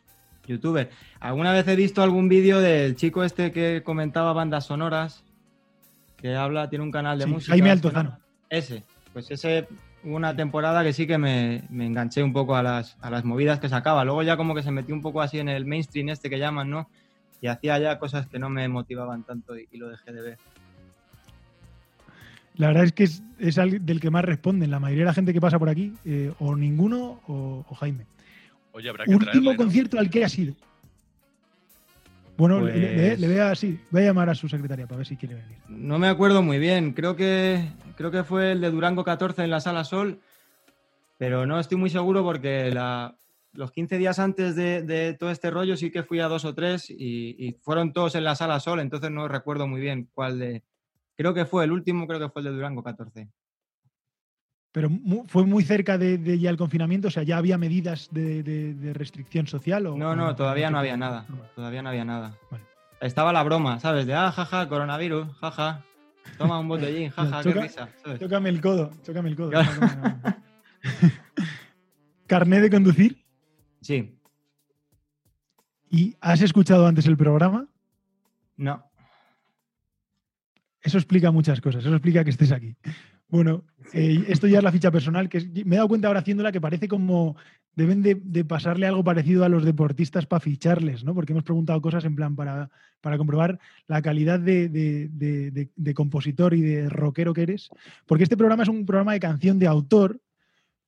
youtubers. 0.48 0.90
Alguna 1.20 1.52
vez 1.54 1.68
he 1.68 1.76
visto 1.76 2.02
algún 2.04 2.30
vídeo 2.30 2.60
del 2.60 2.96
chico 2.96 3.24
este 3.24 3.52
que 3.52 3.82
comentaba 3.84 4.34
bandas 4.34 4.66
sonoras, 4.66 5.24
que 6.18 6.36
habla, 6.36 6.70
tiene 6.70 6.84
un 6.86 6.92
canal 6.92 7.18
de 7.18 7.26
Sí, 7.26 7.32
música. 7.32 7.54
Jaime 7.54 7.72
Altozano. 7.72 8.10
no- 8.12 8.20
Ese, 8.50 8.84
pues 9.14 9.30
ese, 9.32 9.68
una 10.04 10.36
temporada 10.36 10.84
que 10.84 10.94
sí 10.94 11.08
que 11.08 11.18
me, 11.18 11.64
me 11.70 11.86
enganché 11.86 12.24
un 12.24 12.34
poco 12.34 12.56
a 12.56 12.64
las, 12.64 12.98
a 13.02 13.10
las 13.10 13.26
movidas 13.26 13.60
que 13.60 13.70
sacaba. 13.70 14.04
Luego 14.06 14.24
ya 14.24 14.38
como 14.38 14.56
que 14.56 14.64
se 14.64 14.72
metió 14.72 14.96
un 14.96 15.02
poco 15.02 15.22
así 15.22 15.40
en 15.40 15.50
el 15.50 15.66
mainstream 15.66 16.10
este 16.10 16.30
que 16.30 16.40
llaman, 16.40 16.70
¿no? 16.70 16.90
Y 17.42 17.48
hacía 17.48 17.80
ya 17.80 18.00
cosas 18.00 18.28
que 18.28 18.40
no 18.40 18.50
me 18.50 18.68
motivaban 18.68 19.24
tanto 19.24 19.58
y, 19.58 19.68
y 19.72 19.78
lo 19.78 19.90
dejé 19.90 20.12
de 20.12 20.22
ver. 20.22 20.38
La 22.56 22.68
verdad 22.68 22.84
es 22.84 22.92
que 22.92 23.04
es, 23.06 23.24
del 23.56 24.02
que 24.02 24.10
más 24.10 24.26
responden. 24.26 24.70
La 24.70 24.80
mayoría 24.80 25.04
de 25.04 25.10
la 25.10 25.14
gente 25.14 25.32
que 25.32 25.40
pasa 25.40 25.58
por 25.58 25.70
aquí, 25.70 25.94
eh, 26.04 26.34
o 26.40 26.56
ninguno 26.56 27.22
o, 27.28 27.66
o 27.68 27.76
Jaime. 27.76 28.06
Oye, 28.74 28.90
habrá 28.90 29.06
que 29.06 29.12
Último 29.12 29.32
traerle, 29.32 29.52
¿no? 29.52 29.58
concierto 29.58 29.98
al 29.98 30.10
que 30.10 30.26
ha 30.26 30.30
sido. 30.30 30.56
Bueno, 32.40 32.62
le- 32.62 32.74
le, 32.80 33.08
Pues- 33.10 33.20
le 33.20 33.28
voy 33.28 33.38
a, 33.38 33.54
sí, 33.56 33.80
voy 33.92 34.02
a 34.02 34.06
llamar 34.06 34.30
a 34.30 34.36
su 34.36 34.48
secretaria 34.50 34.88
para 34.88 34.98
ver 34.98 35.06
si 35.06 35.16
quiere 35.18 35.36
venir. 35.36 35.58
No 35.68 36.00
me 36.00 36.08
acuerdo 36.08 36.42
muy 36.42 36.58
bien. 36.58 36.94
Creo 36.94 37.16
que, 37.16 37.64
creo 37.98 38.10
que 38.10 38.24
fue 38.24 38.54
el 38.54 38.62
de 38.62 38.72
Durango 38.72 39.04
14 39.04 39.44
en 39.44 39.50
la 39.52 39.60
Sala 39.60 39.84
Sol, 39.84 40.20
pero 41.18 41.46
no 41.46 41.60
estoy 41.60 41.78
muy 41.78 41.90
seguro 41.90 42.24
porque 42.24 42.72
la- 42.72 43.16
los 43.54 43.72
15 43.72 43.98
días 43.98 44.20
antes 44.20 44.56
de, 44.56 44.82
de 44.84 45.14
todo 45.16 45.32
este 45.32 45.50
rollo 45.52 45.76
sí 45.76 45.92
que 45.92 46.04
fui 46.04 46.20
a 46.20 46.28
dos 46.28 46.46
o 46.46 46.54
tres 46.56 46.90
y, 46.90 47.36
y 47.38 47.54
fueron 47.62 47.94
todos 47.94 48.16
en 48.16 48.24
la 48.24 48.36
Sala 48.36 48.60
Sol, 48.60 48.80
entonces 48.80 49.12
no 49.12 49.28
recuerdo 49.28 49.68
muy 49.68 49.82
bien 49.82 50.08
cuál 50.14 50.40
de... 50.40 50.64
Creo 51.18 51.34
que 51.34 51.46
fue 51.46 51.66
el 51.66 51.72
último, 51.74 52.08
creo 52.08 52.20
que 52.20 52.30
fue 52.30 52.42
el 52.42 52.46
de 52.46 52.52
Durango 52.54 52.82
14. 52.84 53.28
Pero 54.72 54.90
mu- 54.90 55.26
fue 55.28 55.46
muy 55.46 55.64
cerca 55.64 55.98
de, 55.98 56.18
de 56.18 56.38
ya 56.40 56.50
el 56.52 56.58
confinamiento, 56.58 57.08
o 57.08 57.12
sea, 57.12 57.24
ya 57.24 57.38
había 57.38 57.58
medidas 57.58 58.08
de, 58.12 58.44
de- 58.44 58.74
de 58.76 58.94
restricción 58.94 59.48
social. 59.48 59.86
O, 59.88 59.98
No, 59.98 60.16
no, 60.16 60.36
todavía 60.36 60.70
no 60.70 60.78
había 60.80 60.96
nada. 60.98 61.26
Todavía 61.56 61.82
no 61.82 61.90
había 61.90 62.06
nada. 62.06 62.38
Vale. 62.52 62.64
Estaba 63.02 63.34
la 63.34 63.42
broma, 63.44 63.80
¿sabes? 63.80 64.06
De, 64.06 64.14
ah, 64.14 64.32
jaja, 64.32 64.68
coronavirus, 64.70 65.34
jaja. 65.38 65.84
Toma 66.38 66.60
un 66.60 66.68
botellín, 66.68 67.10
jaja, 67.10 67.42
qué 67.42 67.54
risa. 67.54 67.90
¿sabes? 68.04 68.20
Tócame 68.20 68.50
el 68.50 68.62
codo, 68.62 68.92
tócame 69.06 69.30
el 69.30 69.36
codo. 69.36 69.50
Claro. 69.50 69.72
Carné 72.28 72.62
de 72.62 72.70
conducir. 72.70 73.26
Sí, 73.82 74.16
¿Y 75.92 76.16
has 76.22 76.42
escuchado 76.42 76.86
antes 76.86 77.08
el 77.08 77.18
programa? 77.18 77.68
no. 78.58 78.84
Eso 80.82 80.98
explica 80.98 81.30
muchas 81.32 81.60
cosas, 81.60 81.84
eso 81.84 81.94
explica 81.94 82.24
que 82.24 82.30
estés 82.30 82.52
aquí. 82.54 82.76
Bueno, 83.30 83.64
eh, 83.94 84.26
esto 84.28 84.48
ya 84.48 84.58
es 84.58 84.64
la 84.64 84.72
ficha 84.72 84.92
personal, 84.92 85.30
que 85.30 85.38
es- 85.38 85.50
me 85.66 85.76
he 85.76 85.78
dado 85.78 85.88
cuenta 85.88 86.08
ahora 86.08 86.20
haciéndola 86.22 86.52
que 86.52 86.60
parece 86.62 86.88
como 86.88 87.36
deben 87.76 88.02
de, 88.02 88.16
de 88.16 88.44
pasarle 88.44 88.88
algo 88.88 89.04
parecido 89.04 89.46
a 89.46 89.50
los 89.50 89.64
deportistas 89.64 90.26
para 90.26 90.40
ficharles, 90.40 91.04
¿no? 91.04 91.14
Porque 91.14 91.32
hemos 91.34 91.44
preguntado 91.44 91.80
cosas 91.82 92.04
en 92.06 92.16
plan 92.16 92.36
para, 92.36 92.70
para 93.02 93.18
comprobar 93.18 93.60
la 93.88 94.02
calidad 94.02 94.40
de, 94.40 94.68
de- 94.68 95.08
de- 95.10 95.52
de- 95.52 95.70
de 95.76 95.94
compositor 95.94 96.54
y 96.56 96.62
de 96.62 96.90
rockero 96.90 97.34
que 97.34 97.44
eres. 97.44 97.70
Porque 98.06 98.24
este 98.24 98.36
programa 98.36 98.64
es 98.64 98.70
un 98.70 98.86
programa 98.86 99.14
de 99.14 99.20
canción 99.20 99.60
de 99.60 99.68
autor, 99.68 100.20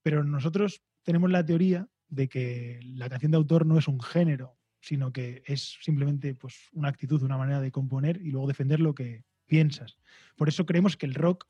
pero 0.04 0.24
nosotros 0.24 0.82
tenemos 1.04 1.30
la 1.30 1.46
teoría 1.46 1.88
de 2.10 2.28
que 2.28 2.80
la 2.84 3.08
canción 3.08 3.32
de 3.32 3.38
autor 3.38 3.66
no 3.66 3.78
es 3.78 3.88
un 3.88 4.02
género, 4.02 4.58
sino 4.82 5.14
que 5.14 5.44
es 5.46 5.78
simplemente 5.82 6.34
pues, 6.34 6.56
una 6.74 6.90
actitud, 6.90 7.22
una 7.22 7.38
manera 7.38 7.62
de 7.62 7.72
componer 7.72 8.20
y 8.22 8.32
luego 8.32 8.48
defender 8.48 8.80
lo 8.80 8.96
que 8.96 9.24
piensas. 9.46 9.98
Por 10.36 10.50
eso 10.50 10.66
creemos 10.66 10.98
que 10.98 11.06
el 11.06 11.14
rock, 11.14 11.46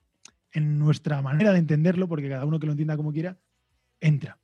en 0.53 0.79
nuestra 0.79 1.22
manera 1.22 1.51
de 1.51 1.60
entenderlo, 1.60 2.08
porque 2.08 2.29
cada 2.29 2.46
uno 2.46 2.60
que 2.60 2.65
lo 2.65 2.74
entienda 2.74 2.98
como 2.98 3.12
quiera, 3.12 3.38
entra. 4.00 4.38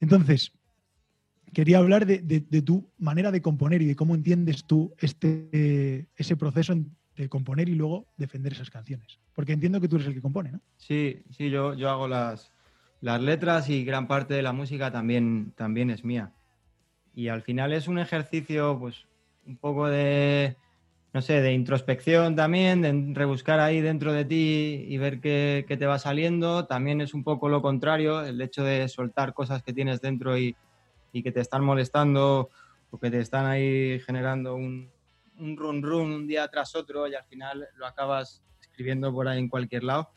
Entonces, 0.00 0.52
quería 1.52 1.78
hablar 1.78 2.06
de, 2.06 2.62
tu 2.62 2.90
manera 2.98 3.30
de 3.30 3.42
componer 3.42 3.82
y 3.82 3.86
de 3.86 3.96
cómo 3.96 4.14
entiendes 4.14 4.64
tú 4.64 4.94
este, 4.98 6.08
ese 6.16 6.36
proceso 6.36 6.74
de 7.16 7.28
componer 7.28 7.68
y 7.68 7.74
luego 7.74 8.06
defender 8.16 8.52
esas 8.52 8.70
canciones. 8.70 9.18
Porque 9.34 9.52
entiendo 9.52 9.80
que 9.80 9.88
tú 9.88 9.96
eres 9.96 10.08
el 10.08 10.14
que 10.14 10.22
compone, 10.22 10.52
¿no? 10.52 10.60
Sí, 10.76 11.22
sí, 11.30 11.50
yo, 11.50 11.74
yo 11.74 11.90
hago 11.90 12.08
las, 12.08 12.52
las 13.00 13.20
letras 13.20 13.68
y 13.68 13.84
gran 13.84 14.08
parte 14.08 14.34
de 14.34 14.42
la 14.42 14.52
música 14.52 14.90
también, 14.90 15.52
también 15.56 15.90
es 15.90 16.04
mía. 16.04 16.32
Y 17.14 17.28
al 17.28 17.42
final 17.42 17.72
es 17.72 17.88
un 17.88 17.98
ejercicio, 17.98 18.78
pues, 18.78 19.06
un 19.46 19.56
poco 19.56 19.88
de, 19.88 20.56
no 21.12 21.22
sé, 21.22 21.40
de 21.40 21.52
introspección 21.52 22.36
también, 22.36 22.82
de 22.82 23.14
rebuscar 23.14 23.58
ahí 23.58 23.80
dentro 23.80 24.12
de 24.12 24.24
ti 24.24 24.84
y 24.88 24.98
ver 24.98 25.20
qué, 25.20 25.64
qué 25.66 25.76
te 25.76 25.86
va 25.86 25.98
saliendo. 25.98 26.66
También 26.66 27.00
es 27.00 27.14
un 27.14 27.24
poco 27.24 27.48
lo 27.48 27.62
contrario, 27.62 28.24
el 28.24 28.40
hecho 28.40 28.62
de 28.62 28.88
soltar 28.88 29.34
cosas 29.34 29.62
que 29.62 29.72
tienes 29.72 30.00
dentro 30.00 30.38
y, 30.38 30.54
y 31.12 31.22
que 31.22 31.32
te 31.32 31.40
están 31.40 31.64
molestando 31.64 32.50
o 32.90 32.98
que 32.98 33.10
te 33.10 33.18
están 33.18 33.46
ahí 33.46 34.00
generando 34.00 34.54
un, 34.54 34.88
un 35.38 35.56
run 35.56 35.82
run 35.82 36.12
un 36.12 36.26
día 36.28 36.46
tras 36.48 36.76
otro 36.76 37.08
y 37.08 37.14
al 37.14 37.24
final 37.24 37.66
lo 37.76 37.86
acabas 37.86 38.42
escribiendo 38.60 39.12
por 39.12 39.26
ahí 39.26 39.38
en 39.38 39.48
cualquier 39.48 39.84
lado. 39.84 40.10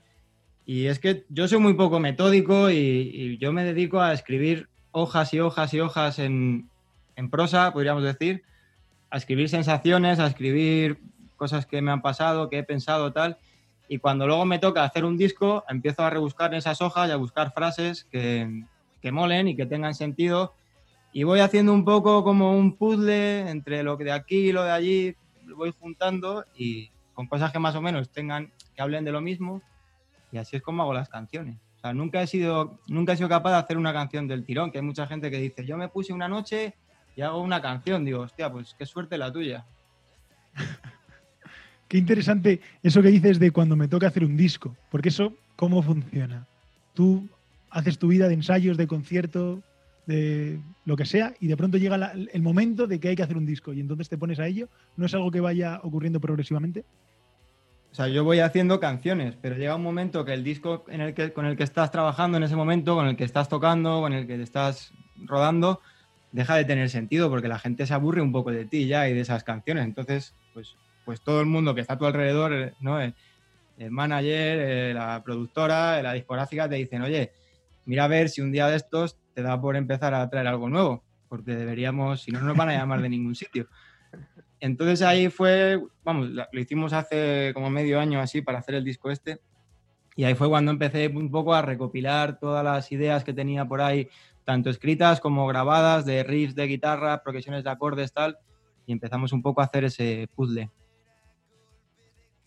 Y 0.65 0.85
es 0.85 0.99
que 0.99 1.25
yo 1.29 1.47
soy 1.47 1.59
muy 1.59 1.73
poco 1.73 1.99
metódico 1.99 2.69
y, 2.69 2.75
y 2.75 3.37
yo 3.37 3.51
me 3.51 3.63
dedico 3.63 3.99
a 3.99 4.13
escribir 4.13 4.69
hojas 4.91 5.33
y 5.33 5.39
hojas 5.39 5.73
y 5.73 5.79
hojas 5.79 6.19
en, 6.19 6.69
en 7.15 7.29
prosa, 7.29 7.73
podríamos 7.73 8.03
decir, 8.03 8.43
a 9.13 9.17
escribir 9.17 9.47
sensaciones, 9.47 10.17
a 10.17 10.25
escribir 10.25 10.97
cosas 11.35 11.67
que 11.67 11.83
me 11.83 11.91
han 11.91 12.01
pasado, 12.01 12.49
que 12.49 12.57
he 12.57 12.63
pensado, 12.63 13.13
tal. 13.13 13.37
Y 13.87 13.99
cuando 13.99 14.25
luego 14.25 14.43
me 14.43 14.57
toca 14.57 14.83
hacer 14.83 15.05
un 15.05 15.17
disco, 15.17 15.63
empiezo 15.69 16.01
a 16.01 16.09
rebuscar 16.09 16.51
esas 16.55 16.81
hojas 16.81 17.09
y 17.09 17.11
a 17.11 17.15
buscar 17.15 17.53
frases 17.53 18.05
que, 18.05 18.63
que 19.03 19.11
molen 19.11 19.47
y 19.47 19.55
que 19.55 19.67
tengan 19.67 19.93
sentido. 19.93 20.55
Y 21.11 21.25
voy 21.25 21.41
haciendo 21.41 21.75
un 21.75 21.85
poco 21.85 22.23
como 22.23 22.57
un 22.57 22.75
puzzle 22.75 23.51
entre 23.51 23.83
lo 23.83 23.97
de 23.97 24.11
aquí 24.11 24.47
y 24.47 24.51
lo 24.51 24.63
de 24.63 24.71
allí, 24.71 25.15
lo 25.45 25.57
voy 25.57 25.71
juntando 25.79 26.43
y 26.57 26.89
con 27.13 27.27
cosas 27.27 27.51
que 27.51 27.59
más 27.59 27.75
o 27.75 27.83
menos 27.83 28.09
tengan, 28.09 28.51
que 28.75 28.81
hablen 28.81 29.05
de 29.05 29.11
lo 29.11 29.21
mismo. 29.21 29.61
Y 30.31 30.39
así 30.39 30.55
es 30.55 30.63
como 30.63 30.81
hago 30.81 30.93
las 30.95 31.09
canciones. 31.09 31.57
O 31.77 31.79
sea, 31.81 31.93
nunca 31.93 32.19
he 32.19 32.25
sido, 32.25 32.79
nunca 32.87 33.13
he 33.13 33.17
sido 33.17 33.29
capaz 33.29 33.51
de 33.51 33.57
hacer 33.57 33.77
una 33.77 33.93
canción 33.93 34.27
del 34.27 34.43
tirón, 34.43 34.71
que 34.71 34.79
hay 34.79 34.83
mucha 34.83 35.05
gente 35.05 35.29
que 35.29 35.37
dice, 35.37 35.67
yo 35.67 35.77
me 35.77 35.87
puse 35.87 36.13
una 36.13 36.27
noche 36.27 36.73
y 37.15 37.21
hago 37.21 37.41
una 37.41 37.61
canción. 37.61 38.05
Digo, 38.05 38.21
hostia, 38.21 38.51
pues 38.51 38.75
qué 38.77 38.85
suerte 38.85 39.17
la 39.17 39.31
tuya. 39.31 39.65
Qué 41.87 41.97
interesante 41.99 42.59
eso 42.81 43.01
que 43.03 43.09
dices 43.09 43.37
de 43.37 43.51
cuando 43.51 43.75
me 43.75 43.87
toca 43.87 44.07
hacer 44.07 44.23
un 44.25 44.35
disco, 44.35 44.75
porque 44.89 45.09
eso, 45.09 45.35
¿cómo 45.55 45.83
funciona? 45.83 46.47
Tú 46.95 47.29
haces 47.69 47.99
tu 47.99 48.07
vida 48.07 48.27
de 48.27 48.33
ensayos, 48.33 48.77
de 48.77 48.87
concierto, 48.87 49.61
de 50.07 50.59
lo 50.85 50.95
que 50.95 51.05
sea, 51.05 51.33
y 51.39 51.47
de 51.47 51.55
pronto 51.55 51.77
llega 51.77 51.97
la- 51.99 52.13
el 52.13 52.41
momento 52.41 52.87
de 52.87 52.99
que 52.99 53.09
hay 53.09 53.15
que 53.15 53.21
hacer 53.21 53.37
un 53.37 53.45
disco 53.45 53.73
y 53.73 53.79
entonces 53.79 54.09
te 54.09 54.17
pones 54.17 54.39
a 54.39 54.47
ello. 54.47 54.69
¿No 54.97 55.05
es 55.05 55.13
algo 55.13 55.29
que 55.29 55.39
vaya 55.39 55.79
ocurriendo 55.83 56.19
progresivamente? 56.19 56.83
O 57.91 57.95
sea, 57.95 58.07
yo 58.07 58.23
voy 58.23 58.39
haciendo 58.39 58.79
canciones, 58.79 59.37
pero 59.39 59.55
llega 59.55 59.75
un 59.75 59.83
momento 59.83 60.25
que 60.25 60.33
el 60.33 60.43
disco 60.43 60.85
en 60.87 60.99
el 61.01 61.13
que, 61.13 61.31
con 61.31 61.45
el 61.45 61.55
que 61.55 61.63
estás 61.63 61.91
trabajando 61.91 62.37
en 62.37 62.43
ese 62.43 62.55
momento, 62.55 62.95
con 62.95 63.05
el 63.07 63.15
que 63.15 63.23
estás 63.23 63.49
tocando, 63.49 64.01
con 64.01 64.13
el 64.13 64.25
que 64.25 64.37
te 64.37 64.43
estás 64.43 64.91
rodando, 65.25 65.79
deja 66.33 66.55
de 66.55 66.65
tener 66.65 66.89
sentido 66.89 67.29
porque 67.29 67.47
la 67.47 67.59
gente 67.59 67.85
se 67.85 67.93
aburre 67.93 68.21
un 68.21 68.33
poco 68.33 68.51
de 68.51 68.65
ti 68.65 68.87
ya 68.87 69.07
y 69.07 69.13
de 69.13 69.21
esas 69.21 69.43
canciones. 69.43 69.85
Entonces, 69.85 70.35
pues, 70.53 70.75
pues 71.05 71.21
todo 71.21 71.39
el 71.39 71.45
mundo 71.45 71.73
que 71.73 71.81
está 71.81 71.93
a 71.93 71.97
tu 71.97 72.05
alrededor, 72.05 72.53
eh, 72.53 72.73
¿no? 72.81 72.99
El, 72.99 73.13
el 73.77 73.91
manager, 73.91 74.59
eh, 74.59 74.93
la 74.93 75.23
productora, 75.23 76.01
la 76.01 76.13
discográfica 76.13 76.67
te 76.67 76.75
dicen, 76.75 77.03
oye, 77.03 77.31
mira 77.85 78.05
a 78.05 78.07
ver 78.07 78.29
si 78.29 78.41
un 78.41 78.51
día 78.51 78.67
de 78.67 78.75
estos 78.75 79.17
te 79.33 79.41
da 79.41 79.61
por 79.61 79.75
empezar 79.75 80.13
a 80.13 80.29
traer 80.29 80.47
algo 80.47 80.69
nuevo, 80.69 81.03
porque 81.29 81.55
deberíamos, 81.55 82.23
si 82.23 82.31
no, 82.31 82.39
no 82.39 82.47
nos 82.47 82.57
van 82.57 82.69
a 82.69 82.73
llamar 82.73 83.01
de 83.01 83.09
ningún 83.09 83.35
sitio. 83.35 83.67
Entonces 84.59 85.01
ahí 85.01 85.29
fue, 85.29 85.79
vamos, 86.03 86.29
lo 86.29 86.59
hicimos 86.59 86.93
hace 86.93 87.51
como 87.53 87.69
medio 87.69 87.99
año 87.99 88.19
así 88.19 88.41
para 88.41 88.59
hacer 88.59 88.75
el 88.75 88.83
disco 88.83 89.11
este. 89.11 89.39
Y 90.15 90.23
ahí 90.23 90.35
fue 90.35 90.47
cuando 90.47 90.71
empecé 90.71 91.07
un 91.07 91.31
poco 91.31 91.53
a 91.53 91.61
recopilar 91.61 92.39
todas 92.39 92.63
las 92.63 92.91
ideas 92.91 93.23
que 93.23 93.33
tenía 93.33 93.65
por 93.65 93.81
ahí, 93.81 94.09
tanto 94.43 94.69
escritas 94.69 95.19
como 95.19 95.47
grabadas, 95.47 96.05
de 96.05 96.23
riffs 96.23 96.55
de 96.55 96.67
guitarra, 96.67 97.23
progresiones 97.23 97.63
de 97.63 97.69
acordes, 97.69 98.13
tal. 98.13 98.37
Y 98.85 98.91
empezamos 98.91 99.31
un 99.31 99.41
poco 99.41 99.61
a 99.61 99.65
hacer 99.65 99.85
ese 99.85 100.27
puzzle. 100.35 100.69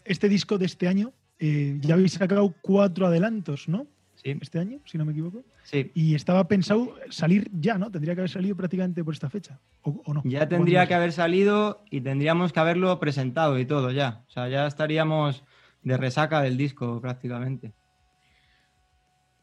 Este 0.04 0.28
disco 0.28 0.58
de 0.58 0.66
este 0.66 0.86
año, 0.88 1.12
eh, 1.38 1.78
ya 1.80 1.94
habéis 1.94 2.12
sacado 2.12 2.54
cuatro 2.60 3.06
adelantos, 3.06 3.68
¿no? 3.68 3.86
Sí, 4.14 4.36
Este 4.40 4.58
año, 4.58 4.80
si 4.86 4.96
no 4.98 5.04
me 5.04 5.12
equivoco. 5.12 5.44
sí. 5.62 5.90
Y 5.94 6.14
estaba 6.14 6.48
pensado 6.48 6.94
salir 7.10 7.50
ya, 7.52 7.76
¿no? 7.76 7.90
Tendría 7.90 8.14
que 8.14 8.22
haber 8.22 8.30
salido 8.30 8.56
prácticamente 8.56 9.04
por 9.04 9.12
esta 9.14 9.28
fecha. 9.28 9.60
¿O, 9.82 10.02
o 10.04 10.14
no? 10.14 10.22
Ya 10.24 10.48
tendría 10.48 10.86
que 10.86 10.94
haber 10.94 11.12
salido 11.12 11.84
y 11.90 12.00
tendríamos 12.00 12.52
que 12.52 12.60
haberlo 12.60 12.98
presentado 12.98 13.58
y 13.58 13.66
todo 13.66 13.90
ya. 13.90 14.24
O 14.26 14.30
sea, 14.30 14.48
ya 14.48 14.66
estaríamos 14.66 15.44
de 15.82 15.96
resaca 15.96 16.40
del 16.40 16.56
disco 16.56 17.00
prácticamente. 17.00 17.74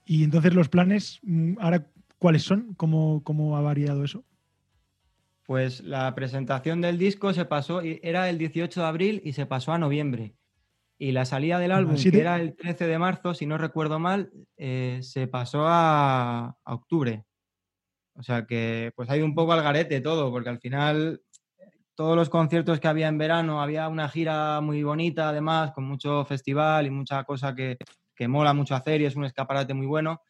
Y 0.06 0.24
entonces 0.24 0.54
los 0.54 0.70
planes, 0.70 1.20
mm, 1.24 1.54
ahora, 1.60 1.88
¿cuáles 2.24 2.44
son? 2.44 2.74
¿Cómo, 2.76 3.22
cómo 3.26 3.58
ha 3.58 3.62
variado 3.62 4.02
eso? 4.06 4.24
Pues 5.46 5.82
la 5.82 6.16
presentación 6.16 6.80
del 6.80 6.98
disco 6.98 7.34
se 7.34 7.44
pasó, 7.44 7.82
era 7.82 8.30
el 8.30 8.38
18 8.38 8.80
de 8.80 8.88
abril 8.88 9.22
y 9.26 9.34
se 9.34 9.46
pasó 9.46 9.74
a 9.74 9.78
noviembre. 9.78 10.34
Y 10.98 11.12
la 11.12 11.26
salida 11.26 11.60
del 11.60 11.74
álbum, 11.74 11.98
sí 11.98 12.12
que 12.12 12.22
era 12.22 12.40
el 12.40 12.56
13 12.56 12.88
de 12.88 12.98
marzo, 12.98 13.34
si 13.34 13.46
no 13.46 13.58
recuerdo 13.58 14.00
mal, 14.00 14.32
eh, 14.56 15.00
se 15.02 15.28
pasó 15.28 15.68
a, 15.68 16.56
a 16.64 16.74
octubre. 16.74 17.26
O 18.14 18.24
sea 18.24 18.46
que 18.46 18.94
pues 18.96 19.10
ha 19.10 19.18
ido 19.18 19.26
un 19.26 19.36
poco 19.36 19.52
al 19.52 19.62
garete 19.62 20.00
todo, 20.00 20.32
porque 20.32 20.48
al 20.48 20.60
final 20.60 21.22
todos 21.94 22.16
los 22.16 22.30
conciertos 22.30 22.80
que 22.80 22.88
había 22.88 23.10
en 23.10 23.18
verano, 23.18 23.62
había 23.62 23.90
una 23.90 24.08
gira 24.08 24.62
muy 24.62 24.82
bonita 24.82 25.28
además, 25.28 25.74
con 25.74 25.84
mucho 25.84 26.24
festival 26.24 26.88
y 26.88 26.90
mucha 26.90 27.26
cosa 27.26 27.54
que, 27.54 27.76
que 28.16 28.30
mola 28.30 28.54
mucho 28.54 28.76
hacer 28.76 29.02
y 29.02 29.06
es 29.08 29.18
un 29.18 29.26
escaparate 29.26 29.74
muy 29.74 29.88
bueno. 29.88 30.22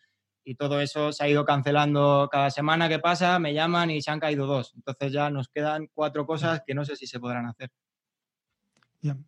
Y 0.43 0.55
todo 0.55 0.81
eso 0.81 1.12
se 1.12 1.23
ha 1.23 1.29
ido 1.29 1.45
cancelando 1.45 2.27
cada 2.31 2.50
semana 2.50 2.89
que 2.89 3.00
pasa, 3.00 3.39
me 3.39 3.53
llaman 3.53 3.91
y 3.91 4.01
se 4.01 4.12
han 4.12 4.19
caído 4.19 4.45
dos. 4.45 4.73
Entonces 4.75 5.12
ya 5.12 5.29
nos 5.29 5.47
quedan 5.47 5.89
cuatro 5.93 6.25
cosas 6.25 6.62
que 6.65 6.73
no 6.73 6.83
sé 6.83 6.95
si 6.95 7.07
se 7.07 7.19
podrán 7.19 7.45
hacer. 7.45 7.71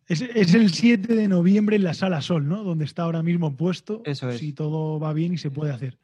Es 0.08 0.54
el 0.54 0.72
7 0.72 1.14
de 1.14 1.28
noviembre 1.28 1.76
en 1.76 1.84
la 1.84 1.92
Sala 1.92 2.22
Sol, 2.22 2.48
¿no? 2.48 2.64
Donde 2.64 2.86
está 2.86 3.02
ahora 3.02 3.22
mismo 3.22 3.56
puesto. 3.56 4.00
Eso 4.04 4.30
es. 4.30 4.38
Si 4.38 4.52
todo 4.52 4.98
va 4.98 5.12
bien 5.12 5.34
y 5.34 5.38
se 5.38 5.50
puede 5.50 5.72
hacer. 5.72 5.98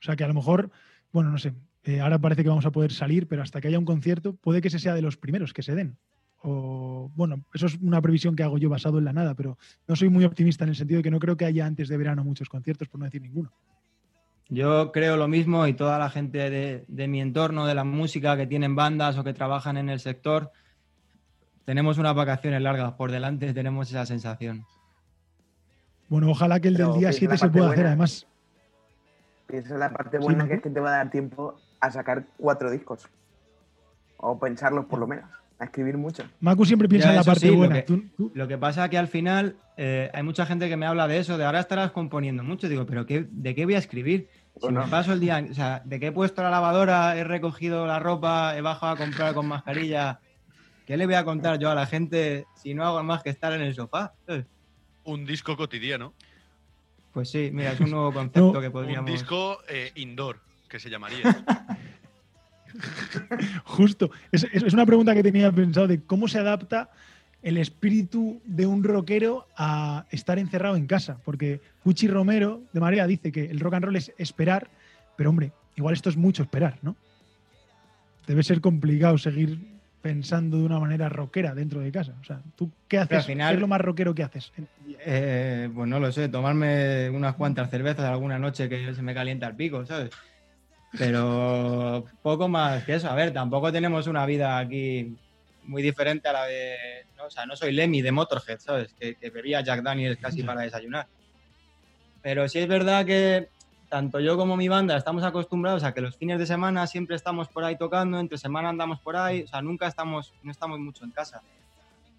O 0.00 0.04
sea 0.04 0.16
que 0.16 0.24
a 0.24 0.28
lo 0.28 0.34
mejor, 0.34 0.70
bueno, 1.12 1.30
no 1.30 1.38
sé, 1.38 1.52
eh, 1.84 2.00
ahora 2.00 2.18
parece 2.18 2.42
que 2.42 2.48
vamos 2.48 2.66
a 2.66 2.72
poder 2.72 2.92
salir, 2.92 3.26
pero 3.26 3.42
hasta 3.42 3.60
que 3.60 3.68
haya 3.68 3.78
un 3.78 3.84
concierto, 3.84 4.34
puede 4.34 4.60
que 4.62 4.68
ese 4.68 4.78
sea 4.78 4.94
de 4.94 5.02
los 5.02 5.16
primeros 5.16 5.52
que 5.52 5.62
se 5.62 5.74
den. 5.74 5.98
O, 6.40 7.10
bueno, 7.16 7.44
eso 7.52 7.66
es 7.66 7.74
una 7.76 8.00
previsión 8.00 8.36
que 8.36 8.44
hago 8.44 8.58
yo 8.58 8.70
basado 8.70 8.98
en 8.98 9.04
la 9.04 9.12
nada, 9.12 9.34
pero 9.34 9.58
no 9.86 9.96
soy 9.96 10.08
muy 10.08 10.24
optimista 10.24 10.64
en 10.64 10.70
el 10.70 10.76
sentido 10.76 10.98
de 10.98 11.02
que 11.02 11.10
no 11.10 11.18
creo 11.18 11.36
que 11.36 11.44
haya 11.44 11.66
antes 11.66 11.88
de 11.88 11.96
verano 11.96 12.24
muchos 12.24 12.48
conciertos, 12.48 12.88
por 12.88 13.00
no 13.00 13.06
decir 13.06 13.20
ninguno. 13.20 13.52
Yo 14.48 14.92
creo 14.92 15.16
lo 15.16 15.28
mismo 15.28 15.66
y 15.66 15.74
toda 15.74 15.98
la 15.98 16.08
gente 16.08 16.50
de, 16.50 16.84
de 16.88 17.08
mi 17.08 17.20
entorno, 17.20 17.66
de 17.66 17.74
la 17.74 17.84
música, 17.84 18.36
que 18.36 18.46
tienen 18.46 18.74
bandas 18.74 19.18
o 19.18 19.24
que 19.24 19.34
trabajan 19.34 19.76
en 19.76 19.90
el 19.90 20.00
sector, 20.00 20.52
tenemos 21.66 21.98
unas 21.98 22.14
vacaciones 22.14 22.62
largas 22.62 22.94
por 22.94 23.10
delante, 23.10 23.52
tenemos 23.54 23.90
esa 23.90 24.06
sensación. 24.06 24.64
Bueno, 26.08 26.30
ojalá 26.30 26.60
que 26.60 26.68
el 26.68 26.76
Pero 26.76 26.92
del 26.92 27.00
día 27.00 27.08
piensa 27.10 27.18
7 27.18 27.32
la 27.34 27.38
se 27.38 27.48
pueda 27.48 27.70
hacer. 27.70 27.86
Además, 27.86 28.26
Piensa 29.46 29.74
en 29.74 29.80
la 29.80 29.90
parte 29.90 30.18
buena 30.18 30.46
que 30.46 30.54
es 30.54 30.62
que 30.62 30.70
te 30.70 30.80
va 30.80 30.90
a 30.90 30.96
dar 30.98 31.10
tiempo 31.10 31.58
a 31.80 31.90
sacar 31.90 32.24
cuatro 32.36 32.70
discos. 32.70 33.08
O 34.18 34.38
pensarlos 34.38 34.84
por 34.86 34.98
lo 34.98 35.06
menos. 35.06 35.30
A 35.60 35.64
escribir 35.64 35.96
mucho. 35.98 36.22
Macu 36.40 36.64
siempre 36.64 36.88
piensa 36.88 37.08
Ya, 37.08 37.12
en 37.12 37.16
la 37.16 37.24
parte 37.24 37.40
sí, 37.40 37.50
lo 37.50 37.56
buena. 37.56 37.74
que- 37.76 37.82
Tú- 37.82 38.04
tú- 38.16 38.32
Lo 38.34 38.46
que 38.46 38.56
pasa 38.58 38.84
es 38.84 38.90
que 38.90 38.98
al 38.98 39.08
final 39.08 39.56
eh, 39.76 40.10
hay 40.14 40.22
mucha 40.22 40.46
gente 40.46 40.68
que 40.68 40.76
me 40.76 40.86
habla 40.86 41.08
de 41.08 41.18
eso, 41.18 41.36
de 41.36 41.44
ahora 41.44 41.60
estarás 41.60 41.90
componiendo 41.90 42.42
mucho. 42.44 42.68
Digo, 42.68 42.86
¿pero 42.86 43.06
qué, 43.06 43.26
de 43.28 43.54
qué 43.54 43.64
voy 43.64 43.74
a 43.74 43.78
escribir? 43.78 44.28
Si 44.60 44.68
me 44.72 44.86
paso 44.88 45.12
el 45.12 45.20
día, 45.20 45.44
o 45.50 45.54
sea, 45.54 45.82
¿de 45.84 46.00
qué 46.00 46.08
he 46.08 46.12
puesto 46.12 46.42
la 46.42 46.50
lavadora, 46.50 47.16
he 47.16 47.22
recogido 47.24 47.86
la 47.86 47.98
ropa, 48.00 48.56
he 48.56 48.60
bajado 48.60 48.92
a 48.92 48.96
comprar 48.96 49.34
con 49.34 49.46
mascarilla? 49.46 50.20
¿Qué 50.86 50.96
le 50.96 51.06
voy 51.06 51.14
a 51.16 51.24
contar 51.24 51.58
yo 51.58 51.70
a 51.70 51.74
la 51.74 51.86
gente 51.86 52.44
si 52.60 52.74
no 52.74 52.84
hago 52.84 53.02
más 53.02 53.22
que 53.22 53.30
estar 53.30 53.52
en 53.52 53.60
el 53.62 53.74
sofá? 53.74 54.14
Eh, 54.26 54.44
Un 55.04 55.24
disco 55.24 55.56
cotidiano. 55.56 56.12
Pues 57.12 57.30
sí, 57.30 57.50
mira, 57.52 57.72
es 57.72 57.80
un 57.80 57.90
nuevo 57.90 58.12
concepto 58.12 58.52
No, 58.54 58.60
que 58.60 58.66
Un 58.66 58.72
podríamos... 58.72 59.10
disco 59.10 59.58
eh, 59.68 59.90
indoor, 59.96 60.40
que 60.68 60.78
se 60.80 60.88
llamaría. 60.90 61.22
Justo. 63.64 64.10
Es, 64.32 64.44
es- 64.52 64.72
una 64.72 64.86
pregunta 64.86 65.14
que 65.14 65.22
tenía 65.22 65.50
pensado 65.52 65.86
de 65.86 66.00
cómo 66.02 66.28
se 66.28 66.38
adapta 66.38 66.90
el 67.42 67.56
espíritu 67.56 68.40
de 68.44 68.66
un 68.66 68.82
rockero 68.82 69.46
a 69.56 70.06
estar 70.10 70.38
encerrado 70.38 70.76
en 70.76 70.86
casa. 70.86 71.18
Porque 71.24 71.60
Cuchi 71.84 72.08
Romero 72.08 72.62
de 72.72 72.80
Marea 72.80 73.06
dice 73.06 73.30
que 73.32 73.44
el 73.46 73.60
rock 73.60 73.74
and 73.74 73.84
roll 73.84 73.96
es 73.96 74.12
esperar, 74.18 74.68
pero 75.16 75.30
hombre, 75.30 75.52
igual 75.76 75.94
esto 75.94 76.10
es 76.10 76.16
mucho 76.16 76.42
esperar, 76.42 76.78
¿no? 76.82 76.96
Debe 78.26 78.42
ser 78.42 78.60
complicado 78.60 79.16
seguir 79.18 79.58
pensando 80.02 80.58
de 80.58 80.64
una 80.64 80.78
manera 80.78 81.08
rockera 81.08 81.54
dentro 81.54 81.80
de 81.80 81.90
casa. 81.90 82.14
O 82.20 82.24
sea, 82.24 82.40
¿tú 82.56 82.70
qué 82.86 82.98
haces? 82.98 83.18
al 83.18 83.24
final- 83.24 83.50
¿Qué 83.50 83.54
es 83.54 83.60
lo 83.60 83.66
más 83.68 83.80
rockero 83.80 84.14
que 84.14 84.22
haces? 84.22 84.52
Eh, 85.04 85.68
pues 85.74 85.88
no 85.88 85.98
lo 85.98 86.12
sé, 86.12 86.28
tomarme 86.28 87.08
unas 87.10 87.34
cuantas 87.34 87.70
cervezas 87.70 88.04
alguna 88.04 88.38
noche 88.38 88.68
que 88.68 88.94
se 88.94 89.02
me 89.02 89.14
calienta 89.14 89.46
el 89.46 89.54
pico, 89.56 89.84
¿sabes? 89.86 90.10
Pero 90.96 92.04
poco 92.22 92.48
más 92.48 92.84
que 92.84 92.94
eso. 92.94 93.08
A 93.10 93.14
ver, 93.14 93.32
tampoco 93.32 93.70
tenemos 93.70 94.06
una 94.06 94.24
vida 94.24 94.58
aquí 94.58 95.16
muy 95.64 95.82
diferente 95.82 96.28
a 96.28 96.32
la 96.32 96.44
de. 96.46 96.76
¿no? 97.16 97.26
O 97.26 97.30
sea, 97.30 97.44
no 97.44 97.56
soy 97.56 97.72
Lemmy 97.72 98.00
de 98.00 98.12
Motorhead, 98.12 98.58
¿sabes? 98.58 98.94
Que, 98.98 99.16
que 99.16 99.30
bebía 99.30 99.60
Jack 99.60 99.82
Daniels 99.82 100.18
casi 100.18 100.42
para 100.42 100.62
desayunar. 100.62 101.06
Pero 102.22 102.48
sí 102.48 102.58
es 102.58 102.68
verdad 102.68 103.04
que 103.04 103.48
tanto 103.88 104.20
yo 104.20 104.36
como 104.36 104.56
mi 104.56 104.68
banda 104.68 104.96
estamos 104.96 105.24
acostumbrados 105.24 105.82
a 105.82 105.94
que 105.94 106.00
los 106.00 106.16
fines 106.16 106.38
de 106.38 106.46
semana 106.46 106.86
siempre 106.86 107.16
estamos 107.16 107.48
por 107.48 107.64
ahí 107.64 107.76
tocando, 107.76 108.18
entre 108.18 108.38
semana 108.38 108.68
andamos 108.68 109.00
por 109.00 109.16
ahí, 109.16 109.42
o 109.42 109.46
sea, 109.46 109.62
nunca 109.62 109.86
estamos, 109.86 110.34
no 110.42 110.50
estamos 110.50 110.78
mucho 110.78 111.04
en 111.04 111.10
casa 111.10 111.42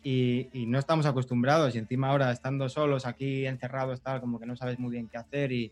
y, 0.04 0.48
y 0.54 0.66
no 0.66 0.80
estamos 0.80 1.06
acostumbrados 1.06 1.76
y 1.76 1.78
encima 1.78 2.10
ahora 2.10 2.32
estando 2.32 2.70
solos 2.70 3.06
aquí 3.06 3.46
encerrados 3.46 4.02
tal 4.02 4.22
como 4.22 4.40
que 4.40 4.46
no 4.46 4.56
sabes 4.56 4.80
muy 4.80 4.92
bien 4.92 5.08
qué 5.08 5.18
hacer 5.18 5.52
y, 5.52 5.72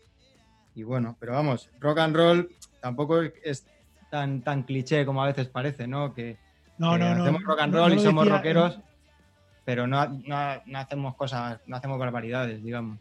y 0.74 0.82
bueno 0.82 1.16
pero 1.18 1.32
vamos 1.32 1.70
rock 1.80 1.98
and 1.98 2.16
roll 2.16 2.50
tampoco 2.80 3.22
es 3.22 3.66
tan 4.10 4.42
tan 4.42 4.62
cliché 4.62 5.04
como 5.04 5.22
a 5.22 5.26
veces 5.26 5.48
parece 5.48 5.86
no 5.86 6.14
que, 6.14 6.36
No, 6.78 6.92
que 6.92 6.98
no, 6.98 7.14
no. 7.14 7.22
hacemos 7.22 7.42
rock 7.44 7.60
and 7.60 7.74
roll 7.74 7.94
no 7.94 8.00
y 8.00 8.04
somos 8.04 8.24
decía- 8.24 8.36
rockeros 8.36 8.78
pero 9.64 9.86
no, 9.86 10.08
no, 10.08 10.62
no 10.64 10.78
hacemos 10.78 11.14
cosas 11.16 11.60
no 11.66 11.76
hacemos 11.76 11.98
barbaridades 11.98 12.62
digamos 12.62 12.98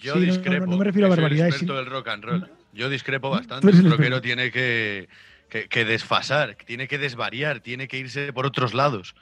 Yo 0.00 0.14
Sí, 0.14 0.20
no, 0.20 0.26
no, 0.26 0.32
discrepo. 0.32 0.66
no 0.66 0.76
me 0.76 0.84
refiero 0.84 1.06
a 1.06 1.10
barbaridades, 1.10 1.54
experto 1.54 1.72
sino- 1.74 1.82
del 1.84 1.90
rock 1.92 2.08
and 2.08 2.24
roll. 2.24 2.50
Yo 2.72 2.88
discrepo 2.88 3.30
bastante. 3.30 3.66
El 3.68 3.90
rockero 3.90 4.20
tiene 4.20 4.52
que, 4.52 5.08
que, 5.48 5.68
que 5.68 5.84
desfasar, 5.84 6.54
tiene 6.66 6.86
que 6.86 6.98
desvariar, 6.98 7.58
tiene 7.60 7.88
que 7.88 7.98
irse 7.98 8.32
por 8.32 8.46
otros 8.46 8.74
lados. 8.74 9.16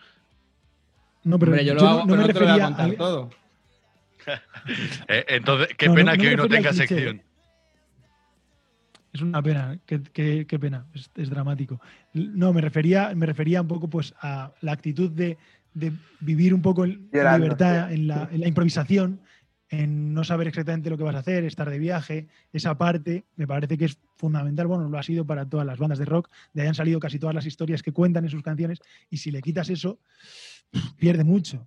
No, 1.25 1.39
pero 1.39 1.53
Hombre, 1.53 1.65
yo 1.65 1.73
lo 1.75 1.81
no- 1.81 1.89
hago 1.89 1.99
no 2.01 2.07
pero 2.07 2.17
me 2.23 2.27
no 2.29 2.35
te 2.35 2.41
lo 2.41 2.47
voy 2.53 2.61
a 2.61 2.65
contar 2.65 2.91
a- 2.91 2.97
todo 2.97 3.31
Eh, 5.09 5.25
entonces, 5.29 5.69
qué 5.79 5.87
No, 5.89 5.95
pena 5.95 6.15
no 6.15 6.21
que 6.23 6.29
hoy 6.29 6.37
no 6.37 6.49
tenga 6.49 6.73
sección. 6.75 7.23
Es 9.17 9.23
una 9.23 9.43
pena, 9.43 9.79
qué, 9.87 10.03
qué- 10.13 10.47
qué 10.47 10.59
pena, 10.59 10.87
es, 10.93 11.11
es 11.17 11.31
dramático. 11.31 11.81
No, 12.13 12.53
me 12.53 12.61
refería, 12.61 13.15
me 13.15 13.25
refería 13.25 13.63
un 13.63 13.69
poco 13.69 13.89
pues 13.89 14.15
a 14.21 14.53
la 14.61 14.73
actitud 14.73 15.11
de, 15.11 15.39
de 15.73 15.91
vivir 16.21 16.53
un 16.53 16.61
poco 16.61 16.85
en, 16.85 17.09
libertad, 17.39 17.89
sí. 17.89 17.95
en 17.95 18.07
la, 18.09 18.29
en 18.31 18.41
la 18.41 18.49
improvisación, 18.49 19.21
en 19.71 20.13
no 20.13 20.23
saber 20.23 20.49
exactamente 20.49 20.91
lo 20.91 20.99
que 20.99 21.03
vas 21.05 21.15
a 21.17 21.21
hacer, 21.21 21.45
estar 21.45 21.71
de 21.71 21.79
viaje. 21.79 22.27
Esa 22.53 22.77
parte 22.77 23.25
me 23.37 23.47
parece 23.47 23.79
que 23.79 23.87
es 23.87 23.99
fundamental, 24.19 24.67
bueno, 24.67 24.87
lo 24.91 24.99
ha 24.99 25.03
sido 25.03 25.25
para 25.25 25.49
todas 25.49 25.67
las 25.67 25.79
bandas 25.79 25.99
de 25.99 26.05
rock, 26.05 26.29
de 26.53 26.63
ahí 26.63 26.69
han 26.69 26.75
salido 26.75 27.01
casi 27.01 27.19
todas 27.19 27.35
las 27.35 27.47
historias 27.47 27.83
que 27.83 27.93
cuentan 27.93 28.25
en 28.25 28.31
sus 28.31 28.43
canciones, 28.43 28.81
y 29.09 29.17
si 29.17 29.31
le 29.31 29.41
quitas 29.41 29.71
eso, 29.71 29.99
pierde 30.99 31.25
mucho. 31.25 31.67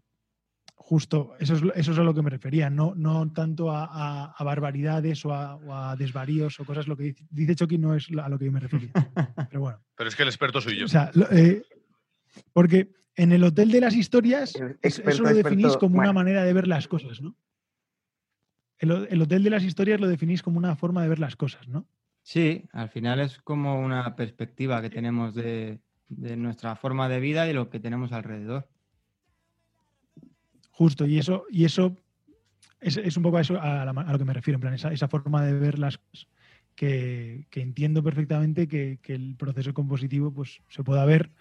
Justo, 0.82 1.36
eso 1.40 1.54
es, 1.56 1.62
lo- 1.62 1.74
eso 1.74 1.92
es 1.92 2.00
a 2.00 2.04
lo 2.04 2.14
que 2.14 2.22
me 2.22 2.30
refería, 2.30 2.70
no, 2.70 2.96
no 2.96 3.32
tanto 3.34 3.70
a, 3.70 3.84
a- 3.86 4.32
a 4.32 4.44
barbaridades 4.44 5.24
o 5.26 5.34
a, 5.34 5.56
o 5.56 5.74
a 5.76 5.96
desvaríos 5.98 6.60
o 6.60 6.66
cosas, 6.66 6.88
lo 6.88 6.96
que 6.98 7.04
dice, 7.04 7.26
dice 7.30 7.54
Chucky 7.56 7.78
no 7.78 7.94
es 7.96 8.08
a 8.18 8.30
lo 8.30 8.40
que 8.40 8.46
yo 8.46 8.52
me 8.52 8.60
refería. 8.62 8.90
Pero 9.50 9.60
bueno, 9.62 9.80
Pero 9.96 10.10
es 10.10 10.16
que 10.16 10.24
el 10.24 10.30
experto 10.30 10.62
soy 10.62 10.78
yo. 10.78 10.86
o 10.86 10.88
sea, 10.88 11.12
lo- 11.14 11.30
eh, 11.32 11.64
porque 12.54 12.92
en 13.16 13.34
el 13.34 13.44
Hotel 13.44 13.70
de 13.72 13.82
las 13.82 13.94
Historias, 13.96 14.56
experto, 14.82 15.10
eso 15.12 15.24
lo 15.24 15.30
definís 15.34 15.66
experto, 15.66 15.80
como 15.80 16.00
una 16.00 16.14
manera 16.14 16.44
de 16.44 16.54
ver 16.54 16.68
las 16.68 16.88
cosas, 16.88 17.22
¿no? 17.22 17.36
El, 18.80 19.08
el 19.12 19.22
Hotel 19.22 19.44
de 19.44 19.50
las 19.50 19.64
Historias 19.64 20.00
lo 20.00 20.08
definís 20.08 20.42
como 20.42 20.58
una 20.58 20.76
forma 20.76 21.04
de 21.04 21.10
ver 21.10 21.20
las 21.20 21.36
cosas, 21.36 21.68
¿no? 21.68 21.86
Sí, 22.24 22.64
al 22.72 22.90
final 22.90 23.20
es 23.20 23.40
como 23.40 23.80
una 23.80 24.16
perspectiva 24.16 24.82
que 24.82 24.90
tenemos 24.90 25.36
de, 25.36 25.80
de 26.08 26.38
nuestra 26.38 26.76
forma 26.78 27.10
de 27.10 27.20
vida 27.20 27.50
y 27.50 27.54
lo 27.54 27.70
que 27.70 27.80
tenemos 27.80 28.12
alrededor. 28.14 28.70
Justo, 30.80 31.06
y 31.06 31.18
eso, 31.18 31.44
y 31.52 31.66
eso 31.66 31.98
es, 32.80 32.96
es 32.96 33.18
un 33.18 33.24
poco 33.24 33.36
a, 33.36 33.42
eso, 33.42 33.60
a, 33.62 33.84
lo 33.84 34.18
que 34.18 34.24
me 34.24 34.32
refiero, 34.32 34.56
en 34.56 34.62
plan, 34.62 34.74
esa, 34.74 34.94
esa 34.94 35.10
forma 35.10 35.46
de 35.46 35.52
ver 35.52 35.78
las 35.78 35.98
cosas 35.98 36.30
que, 36.74 37.48
que 37.50 37.60
entiendo 37.60 38.02
perfectamente 38.02 38.70
que, 38.70 38.98
que 39.02 39.14
el 39.14 39.36
proceso 39.36 39.74
compositivo 39.74 40.32
pues, 40.32 40.62
se 40.70 40.82
pueda 40.82 41.04
ver 41.04 41.32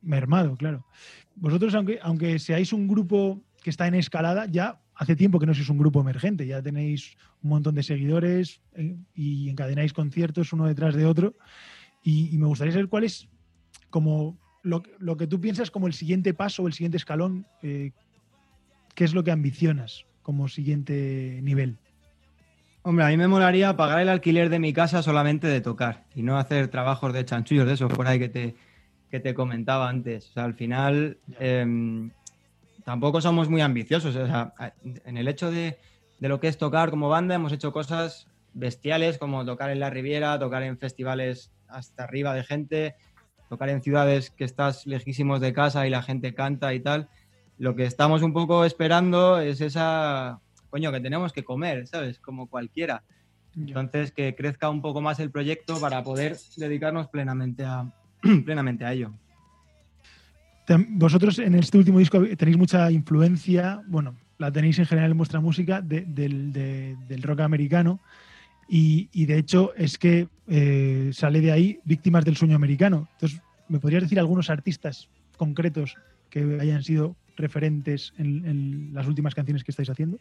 mermado, 0.00 0.56
claro. 0.56 0.86
Vosotros, 1.34 1.74
aunque, 1.74 1.98
aunque 2.00 2.38
seáis 2.38 2.72
un 2.72 2.86
grupo 2.86 3.42
que 3.64 3.70
está 3.70 3.88
en 3.88 3.96
escalada, 3.96 4.46
ya 4.46 4.80
hace 4.94 5.16
tiempo 5.16 5.40
que 5.40 5.46
no 5.46 5.54
sois 5.54 5.70
un 5.70 5.78
grupo 5.78 6.00
emergente, 6.00 6.46
ya 6.46 6.62
tenéis 6.62 7.16
un 7.42 7.50
montón 7.50 7.74
de 7.74 7.82
seguidores 7.82 8.60
eh, 8.76 8.94
y 9.12 9.50
encadenáis 9.50 9.92
conciertos 9.92 10.52
uno 10.52 10.66
detrás 10.66 10.94
de 10.94 11.04
otro. 11.04 11.34
Y, 12.04 12.38
me 12.38 12.46
gustaría 12.46 12.74
saber 12.74 12.86
cuál 12.86 13.02
es 13.02 13.28
como 13.90 14.38
lo, 14.62 14.84
lo 15.00 15.16
que 15.16 15.26
tú 15.26 15.40
piensas 15.40 15.72
como 15.72 15.88
el 15.88 15.94
siguiente 15.94 16.32
paso 16.32 16.68
el 16.68 16.74
siguiente 16.74 16.96
escalón 16.96 17.44
eh, 17.60 17.90
¿qué 18.98 19.04
es 19.04 19.14
lo 19.14 19.22
que 19.22 19.30
ambicionas 19.30 20.06
como 20.22 20.48
siguiente 20.48 21.38
nivel? 21.44 21.76
Hombre, 22.82 23.04
a 23.04 23.08
mí 23.10 23.16
me 23.16 23.28
molaría 23.28 23.76
pagar 23.76 24.00
el 24.00 24.08
alquiler 24.08 24.48
de 24.48 24.58
mi 24.58 24.72
casa 24.72 25.04
solamente 25.04 25.46
de 25.46 25.60
tocar 25.60 26.02
y 26.16 26.24
no 26.24 26.36
hacer 26.36 26.66
trabajos 26.66 27.12
de 27.12 27.24
chanchullos 27.24 27.64
de 27.68 27.74
esos 27.74 27.92
por 27.92 28.08
ahí 28.08 28.18
que 28.18 28.28
te, 28.28 28.56
que 29.08 29.20
te 29.20 29.34
comentaba 29.34 29.88
antes. 29.88 30.30
O 30.30 30.32
sea, 30.32 30.42
al 30.42 30.54
final 30.54 31.16
em, 31.38 32.10
tampoco 32.84 33.20
somos 33.20 33.48
muy 33.48 33.60
ambiciosos. 33.60 34.16
O 34.16 34.26
sea, 34.26 34.52
en 34.82 35.16
el 35.16 35.28
hecho 35.28 35.52
de, 35.52 35.78
de 36.18 36.28
lo 36.28 36.40
que 36.40 36.48
es 36.48 36.58
tocar 36.58 36.90
como 36.90 37.08
banda 37.08 37.36
hemos 37.36 37.52
hecho 37.52 37.72
cosas 37.72 38.26
bestiales 38.52 39.16
como 39.16 39.44
tocar 39.44 39.70
en 39.70 39.78
la 39.78 39.90
Riviera, 39.90 40.40
tocar 40.40 40.64
en 40.64 40.76
festivales 40.76 41.52
hasta 41.68 42.02
arriba 42.02 42.34
de 42.34 42.42
gente, 42.42 42.96
tocar 43.48 43.68
en 43.68 43.80
ciudades 43.80 44.30
que 44.30 44.42
estás 44.42 44.88
lejísimos 44.88 45.40
de 45.40 45.52
casa 45.52 45.86
y 45.86 45.90
la 45.90 46.02
gente 46.02 46.34
canta 46.34 46.74
y 46.74 46.80
tal. 46.80 47.08
Lo 47.58 47.74
que 47.74 47.84
estamos 47.84 48.22
un 48.22 48.32
poco 48.32 48.64
esperando 48.64 49.40
es 49.40 49.60
esa, 49.60 50.40
coño, 50.70 50.92
que 50.92 51.00
tenemos 51.00 51.32
que 51.32 51.44
comer, 51.44 51.86
¿sabes? 51.86 52.18
Como 52.20 52.46
cualquiera. 52.48 53.02
Entonces, 53.56 54.12
que 54.12 54.34
crezca 54.36 54.70
un 54.70 54.80
poco 54.80 55.00
más 55.00 55.18
el 55.18 55.30
proyecto 55.32 55.80
para 55.80 56.04
poder 56.04 56.36
dedicarnos 56.56 57.08
plenamente 57.08 57.64
a, 57.64 57.92
plenamente 58.44 58.84
a 58.84 58.92
ello. 58.92 59.12
Vosotros 60.90 61.38
en 61.38 61.54
este 61.54 61.78
último 61.78 61.98
disco 61.98 62.22
tenéis 62.36 62.58
mucha 62.58 62.90
influencia, 62.90 63.82
bueno, 63.86 64.14
la 64.36 64.52
tenéis 64.52 64.78
en 64.78 64.84
general 64.86 65.10
en 65.12 65.16
vuestra 65.18 65.40
música 65.40 65.80
de- 65.80 66.02
del, 66.02 66.52
de- 66.52 66.94
del 67.08 67.22
rock 67.22 67.40
americano 67.40 68.00
y, 68.68 69.08
y 69.12 69.24
de 69.24 69.38
hecho 69.38 69.72
es 69.76 69.96
que 69.96 70.28
eh, 70.46 71.10
sale 71.14 71.40
de 71.40 71.52
ahí 71.52 71.80
Víctimas 71.84 72.24
del 72.26 72.36
Sueño 72.36 72.54
Americano. 72.54 73.08
Entonces, 73.14 73.40
¿me 73.68 73.80
podrías 73.80 74.02
decir 74.02 74.18
algunos 74.20 74.50
artistas 74.50 75.08
concretos 75.38 75.96
que 76.28 76.58
hayan 76.60 76.82
sido 76.84 77.16
referentes 77.38 78.12
en, 78.18 78.92
las 78.92 79.06
últimas 79.06 79.34
canciones 79.34 79.64
que 79.64 79.70
estáis 79.70 79.90
haciendo? 79.90 80.18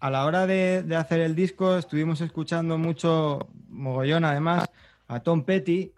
A 0.00 0.10
la 0.10 0.24
hora 0.24 0.46
de, 0.46 0.84
hacer 0.96 1.20
el 1.20 1.34
disco 1.34 1.76
estuvimos 1.76 2.20
escuchando 2.20 2.78
mucho, 2.78 3.48
mogollón 3.68 4.24
además, 4.24 4.68
a 5.06 5.20
Tom 5.20 5.44
Petty, 5.44 5.92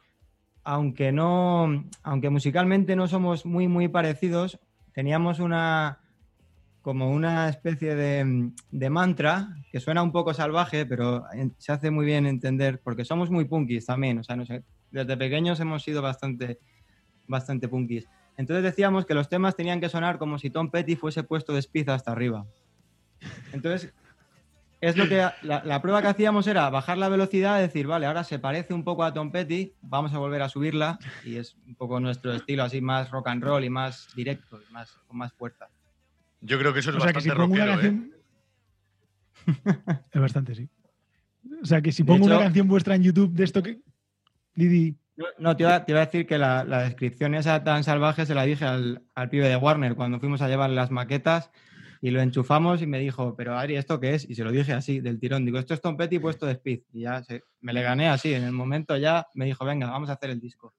aunque 0.65 1.13
no, 1.13 1.85
aunque 2.03 2.31
musicalmente 2.31 2.97
no 2.97 3.07
somos 3.07 3.47
muy, 3.47 3.69
muy 3.69 3.89
parecidos, 3.89 4.59
teníamos 4.93 5.39
una 5.39 6.01
como 6.83 7.11
una 7.11 7.49
especie 7.49 7.95
de, 7.95 8.51
de 8.71 8.91
mantra 8.91 9.57
que 9.73 9.81
suena 9.81 10.03
un 10.03 10.13
poco 10.13 10.35
salvaje, 10.35 10.85
pero 10.85 11.25
se 11.57 11.73
hace 11.73 11.91
muy 11.91 12.05
bien 12.05 12.27
entender, 12.27 12.79
porque 12.85 13.07
somos 13.07 13.31
muy 13.31 13.47
punkis 13.47 13.87
también, 13.87 14.19
o 14.19 14.23
sea, 14.23 14.37
desde 14.91 15.17
pequeños 15.17 15.59
hemos 15.61 15.83
sido 15.83 16.03
bastante, 16.03 16.59
bastante 17.27 17.69
punkis. 17.69 18.07
Entonces 18.37 18.65
decíamos 18.65 19.07
que 19.07 19.15
los 19.15 19.29
temas 19.29 19.57
tenían 19.57 19.81
que 19.81 19.89
sonar 19.89 20.19
como 20.19 20.39
si 20.39 20.51
Tom 20.51 20.71
Petty 20.71 20.97
fuese 20.97 21.23
puesto 21.23 21.53
de 21.53 21.61
espiza 21.61 21.95
hasta 21.95 22.13
arriba. 22.13 22.47
Entonces, 23.53 23.93
es 24.81 24.97
lo 24.97 25.09
que 25.09 25.17
la, 25.43 25.63
la 25.65 25.81
prueba 25.81 26.03
que 26.03 26.09
hacíamos 26.09 26.47
era 26.47 26.69
bajar 26.69 26.99
la 26.99 27.09
velocidad, 27.09 27.59
decir, 27.59 27.87
vale, 27.87 28.07
ahora 28.07 28.23
se 28.23 28.39
parece 28.39 28.75
un 28.75 28.85
poco 28.85 29.05
a 29.05 29.15
Tom 29.15 29.31
Petty, 29.31 29.73
vamos 29.81 30.13
a 30.13 30.19
volver 30.19 30.43
a 30.43 30.49
subirla 30.49 30.99
y 31.25 31.37
es 31.37 31.57
un 31.67 31.75
poco 31.75 32.01
nuestro 32.01 32.35
estilo 32.35 32.65
así 32.65 32.81
más 32.81 33.11
rock 33.11 33.29
and 33.29 33.43
roll 33.43 33.65
y 33.65 33.71
más 33.71 34.09
directo, 34.15 34.61
y 34.69 34.73
más, 34.73 34.99
con 35.07 35.17
más 35.17 35.33
fuerza. 35.33 35.69
Yo 36.43 36.59
creo 36.59 36.75
que 36.75 36.81
eso 36.81 36.91
es 36.91 36.97
o 36.97 37.01
sea, 37.01 37.13
que 37.13 37.21
si 37.23 37.31
bastante 37.31 37.49
pongo 37.49 37.63
una 37.63 37.77
rockero, 37.77 37.97
¿eh? 37.97 38.11
es 40.13 40.21
bastante, 40.21 40.55
sí. 40.55 40.69
O 41.63 41.65
sea, 41.65 41.81
que 41.81 41.93
si 41.93 42.05
pongo 42.05 42.27
una 42.27 42.39
canción 42.39 42.69
vuestra 42.69 42.95
en 42.95 43.03
YouTube 43.05 43.33
de 43.33 43.45
esto 43.45 43.63
que... 43.63 43.81
Didi, 44.55 44.97
No, 45.39 45.57
te 45.57 45.63
iba, 45.63 45.85
te 45.85 45.93
iba 45.93 46.01
a 46.03 46.07
decir 46.07 46.27
que 46.27 46.39
la, 46.39 46.65
la 46.65 46.83
descripción 46.83 47.35
esa 47.35 47.63
tan 47.63 47.85
salvaje 47.85 48.27
se 48.27 48.35
la 48.35 48.43
dije 48.45 48.65
al, 48.65 49.03
al 49.15 49.29
pibe 49.31 49.49
de 49.49 49.57
Warner 49.57 49.95
cuando 49.95 50.19
fuimos 50.19 50.43
a 50.43 50.49
llevar 50.49 50.71
las 50.71 50.91
maquetas 50.91 51.51
y 52.01 52.11
lo 52.11 52.21
enchufamos 52.21 52.83
y 52.83 52.87
me 52.87 52.99
dijo, 52.99 53.35
pero 53.37 53.57
Ari, 53.57 53.77
¿esto 53.77 54.01
qué 54.01 54.15
es? 54.15 54.29
Y 54.29 54.35
se 54.35 54.43
lo 54.45 54.51
dije 54.51 54.73
así, 54.73 55.01
del 55.01 55.21
tirón. 55.21 55.45
Digo, 55.45 55.59
esto 55.59 55.73
es 55.73 55.81
Tom 55.81 55.97
Petty 55.97 56.19
puesto 56.19 56.47
de 56.47 56.53
Speed. 56.53 56.81
Y 56.93 57.03
ya 57.03 57.23
se- 57.23 57.45
me 57.61 57.73
le 57.73 57.83
gané 57.83 58.09
así. 58.09 58.35
En 58.35 58.43
el 58.45 58.53
momento 58.53 58.97
ya 58.97 59.27
me 59.35 59.45
dijo, 59.47 59.65
venga, 59.65 59.89
vamos 59.89 60.11
a 60.11 60.15
hacer 60.15 60.31
el 60.31 60.41
disco. 60.41 60.75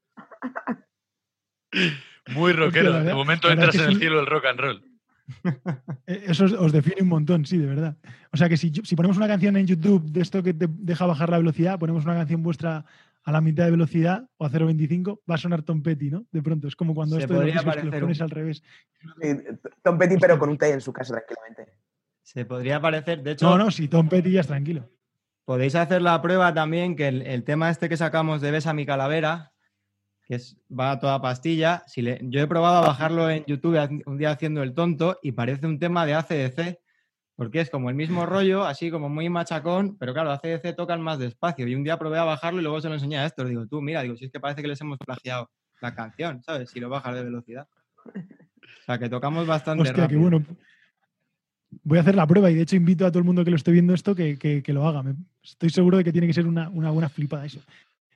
Muy 2.34 2.54
rockero. 2.54 3.04
de 3.04 3.14
momento 3.14 3.50
entras 3.50 3.76
en 3.76 3.82
el 3.82 3.94
sí. 3.94 4.00
cielo 4.00 4.18
del 4.18 4.26
rock 4.28 4.46
and 4.46 4.60
roll. 4.60 4.84
Eh, 6.06 6.26
Eso 6.28 6.46
os, 6.46 6.72
define 6.72 7.02
un 7.02 7.10
montón, 7.10 7.46
sí, 7.46 7.58
de 7.58 7.66
verdad. 7.68 7.98
O 8.32 8.38
sea 8.38 8.48
que 8.50 8.58
si, 8.58 8.72
si 8.84 8.96
ponemos 8.96 9.18
una 9.18 9.28
canción 9.28 9.58
en 9.58 9.66
YouTube 9.66 10.04
de 10.12 10.22
esto 10.22 10.44
que 10.44 10.54
te 10.54 10.68
deja 10.70 11.06
bajar 11.06 11.30
la 11.30 11.38
velocidad, 11.40 11.80
ponemos 11.80 12.06
una 12.06 12.14
canción 12.16 12.44
vuestra 12.44 12.86
a 13.26 13.32
la 13.32 13.42
mitad 13.42 13.66
de 13.66 13.72
velocidad 13.72 14.30
o 14.38 14.46
a 14.46 14.50
0.25, 14.50 15.20
va 15.30 15.36
a 15.36 15.38
sonar 15.38 15.64
Tom 15.64 15.82
Petty, 15.82 16.12
¿no? 16.12 16.26
De 16.32 16.42
pronto, 16.44 16.68
es 16.68 16.76
como 16.76 16.94
cuando 16.94 17.16
Se 17.18 17.24
esto 17.24 17.34
de 17.40 17.54
los 17.54 17.64
que 17.64 17.84
los 17.84 17.96
pones 18.02 18.20
un- 18.20 18.24
al 18.24 18.30
revés. 18.30 18.64
Sí, 19.22 19.28
Tom 19.84 19.98
Petty, 19.98 20.16
pero 20.20 20.38
con 20.40 20.50
un 20.50 20.58
té 20.58 20.72
en 20.72 20.82
su 20.82 20.94
casa 20.94 21.14
tranquilamente. 21.16 21.74
Se 22.22 22.46
podría 22.46 22.80
parecer, 22.80 23.22
de 23.24 23.32
hecho, 23.32 23.50
No, 23.50 23.58
no, 23.58 23.72
si 23.72 23.88
Tom 23.88 24.08
Petty 24.10 24.32
ya 24.32 24.42
es 24.42 24.48
tranquilo. 24.48 24.90
podéis 25.44 25.76
hacer 25.76 26.02
la 26.02 26.22
prueba 26.22 26.54
también 26.54 26.96
que 26.96 27.08
el, 27.08 27.22
el 27.24 27.44
tema 27.44 27.70
este 27.70 27.90
que 27.90 27.98
sacamos 27.98 28.42
de 28.42 28.50
Besa 28.52 28.74
mi 28.74 28.86
calavera, 28.86 29.52
que 30.24 30.36
es, 30.36 30.58
va 30.72 30.92
a 30.92 31.00
toda 31.00 31.22
pastilla, 31.22 31.84
si 31.88 32.02
le- 32.02 32.20
yo 32.24 32.40
he 32.42 32.48
probado 32.48 32.78
a 32.78 32.88
bajarlo 32.88 33.30
en 33.30 33.44
YouTube 33.46 33.78
un 34.08 34.18
día 34.18 34.32
haciendo 34.32 34.64
el 34.64 34.74
tonto 34.74 35.20
y 35.22 35.34
parece 35.34 35.68
un 35.68 35.78
tema 35.78 36.06
de 36.08 36.16
ACDC, 36.16 36.80
porque 37.36 37.60
es 37.62 37.70
como 37.70 37.90
el 37.90 37.96
mismo 37.96 38.26
rollo, 38.26 38.64
así 38.66 38.90
como 38.92 39.10
muy 39.10 39.30
machacón, 39.30 39.98
pero 39.98 40.14
claro, 40.14 40.32
ACDC 40.32 40.76
tocan 40.76 41.02
más 41.02 41.20
despacio. 41.20 41.68
Y 41.68 41.76
un 41.76 41.84
día 41.84 41.98
probé 42.00 42.18
a 42.18 42.24
bajarlo 42.24 42.60
y 42.60 42.64
luego 42.64 42.82
se 42.82 42.88
lo 42.88 42.94
enseñé 42.96 43.18
a 43.18 43.26
esto. 43.26 43.44
Digo, 43.46 43.66
tú, 43.68 43.82
mira, 43.82 44.02
digo, 44.02 44.16
si 44.16 44.26
es 44.26 44.32
que 44.32 44.40
parece 44.40 44.62
que 44.62 44.68
les 44.70 44.80
hemos 44.82 44.98
plagiado 45.00 45.50
la 45.82 45.94
canción, 45.94 46.42
¿sabes? 46.44 46.70
Si 46.70 46.80
lo 46.80 46.90
bajas 46.90 47.14
de 47.16 47.24
velocidad. 47.24 47.68
O 48.06 48.84
sea, 48.86 48.98
que 49.00 49.10
tocamos 49.10 49.46
bastante 49.48 49.84
Hostia, 49.84 50.04
rápido. 50.04 50.22
bueno. 50.22 50.44
Voy 51.84 51.98
a 51.98 52.02
hacer 52.02 52.16
la 52.16 52.26
prueba 52.26 52.50
y 52.50 52.56
de 52.56 52.62
hecho 52.62 52.76
invito 52.78 53.06
a 53.06 53.10
todo 53.10 53.20
el 53.20 53.26
mundo 53.26 53.44
que 53.44 53.50
lo 53.50 53.58
esté 53.58 53.72
viendo 53.72 53.94
esto 53.94 54.16
que, 54.16 54.38
que- 54.38 54.64
que 54.64 54.74
lo 54.74 54.88
haga. 54.88 55.04
Estoy 55.44 55.70
seguro 55.70 55.98
de 55.98 56.04
que 56.06 56.12
tiene 56.12 56.28
que 56.28 56.34
ser 56.34 56.48
una, 56.48 56.70
una 56.70 56.90
buena 56.92 57.10
flipada 57.10 57.46
eso. 57.46 57.60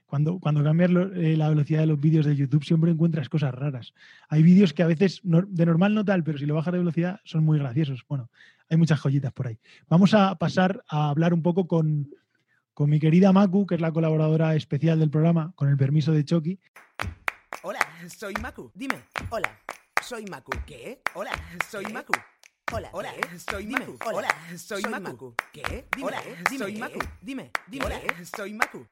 Cuando, 0.10 0.40
cuando 0.40 0.64
cambias 0.64 0.90
lo- 0.90 1.14
eh, 1.14 1.38
la 1.38 1.50
velocidad 1.50 1.82
de 1.82 1.86
los 1.86 2.00
vídeos 2.00 2.26
de 2.26 2.36
YouTube 2.36 2.64
siempre 2.66 2.90
encuentras 2.90 3.30
cosas 3.30 3.54
raras. 3.54 3.94
Hay 4.28 4.42
vídeos 4.42 4.74
que 4.74 4.82
a 4.82 4.88
veces 4.88 5.22
no- 5.24 5.44
de 5.44 5.66
normal 5.68 5.94
no 5.94 6.04
tal, 6.04 6.24
pero 6.24 6.40
si 6.40 6.48
lo 6.48 6.56
bajas 6.56 6.72
de 6.74 6.80
velocidad 6.80 7.20
son 7.26 7.44
muy 7.44 7.60
graciosos. 7.60 8.04
Bueno, 8.10 8.32
hay 8.70 8.78
muchas 8.78 9.00
joyitas 9.00 9.32
por 9.32 9.46
ahí. 9.46 9.60
Vamos 9.88 10.16
a 10.16 10.34
pasar 10.36 10.84
a 10.90 11.10
hablar 11.10 11.32
un 11.32 11.44
poco 11.44 11.68
con, 11.68 12.10
con 12.74 12.90
mi 12.90 13.00
querida 13.00 13.32
Maku, 13.32 13.68
que 13.68 13.76
es 13.76 13.82
la 13.82 13.92
colaboradora 13.92 14.56
especial 14.56 15.00
del 15.00 15.12
programa, 15.12 15.52
con 15.56 15.70
el 15.70 15.78
permiso 15.78 16.12
de 16.12 16.26
Chucky. 16.26 16.60
Hola, 17.62 17.80
soy 18.08 18.34
Maku. 18.42 18.72
Dime. 18.74 18.96
Hola, 19.30 19.60
soy 20.02 20.26
Maku. 20.26 20.52
¿Qué? 20.66 21.02
Hola, 21.14 21.32
soy 21.70 21.86
Maku. 21.94 22.14
Hola, 22.72 22.90
hola, 22.94 23.12
soy 23.38 23.68
Maku. 23.68 23.96
Hola, 24.12 24.28
soy 24.58 24.82
Maku. 24.90 25.36
¿Qué? 25.54 25.86
Dime, 25.96 26.08
hola, 26.08 26.22
soy 26.58 26.78
Maku. 26.80 27.00
Dime, 27.22 27.52
dime, 27.68 27.86
hola, 27.86 28.00
soy 28.36 28.54
Maku. 28.54 28.88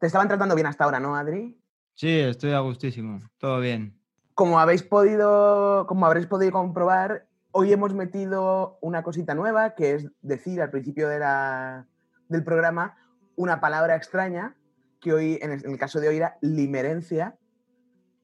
Te 0.00 0.06
estaban 0.06 0.28
tratando 0.28 0.54
bien 0.54 0.66
hasta 0.66 0.84
ahora, 0.84 1.00
¿no, 1.00 1.16
Adri? 1.16 1.60
Sí, 1.94 2.20
estoy 2.20 2.52
a 2.52 2.60
gustísimo. 2.60 3.20
Todo 3.38 3.60
bien. 3.60 4.00
Como 4.34 4.60
habéis 4.60 4.84
podido, 4.84 5.86
como 5.88 6.06
habréis 6.06 6.26
podido 6.26 6.52
comprobar, 6.52 7.26
hoy 7.50 7.72
hemos 7.72 7.94
metido 7.94 8.78
una 8.80 9.02
cosita 9.02 9.34
nueva, 9.34 9.74
que 9.74 9.94
es 9.94 10.08
decir 10.22 10.62
al 10.62 10.70
principio 10.70 11.08
de 11.08 11.18
la- 11.18 11.86
del 12.28 12.44
programa 12.44 12.96
una 13.34 13.60
palabra 13.60 13.96
extraña, 13.96 14.56
que 15.00 15.12
hoy, 15.12 15.38
en 15.42 15.52
el, 15.52 15.78
caso 15.78 16.00
de 16.00 16.08
hoy, 16.08 16.16
era 16.16 16.38
limerencia. 16.40 17.36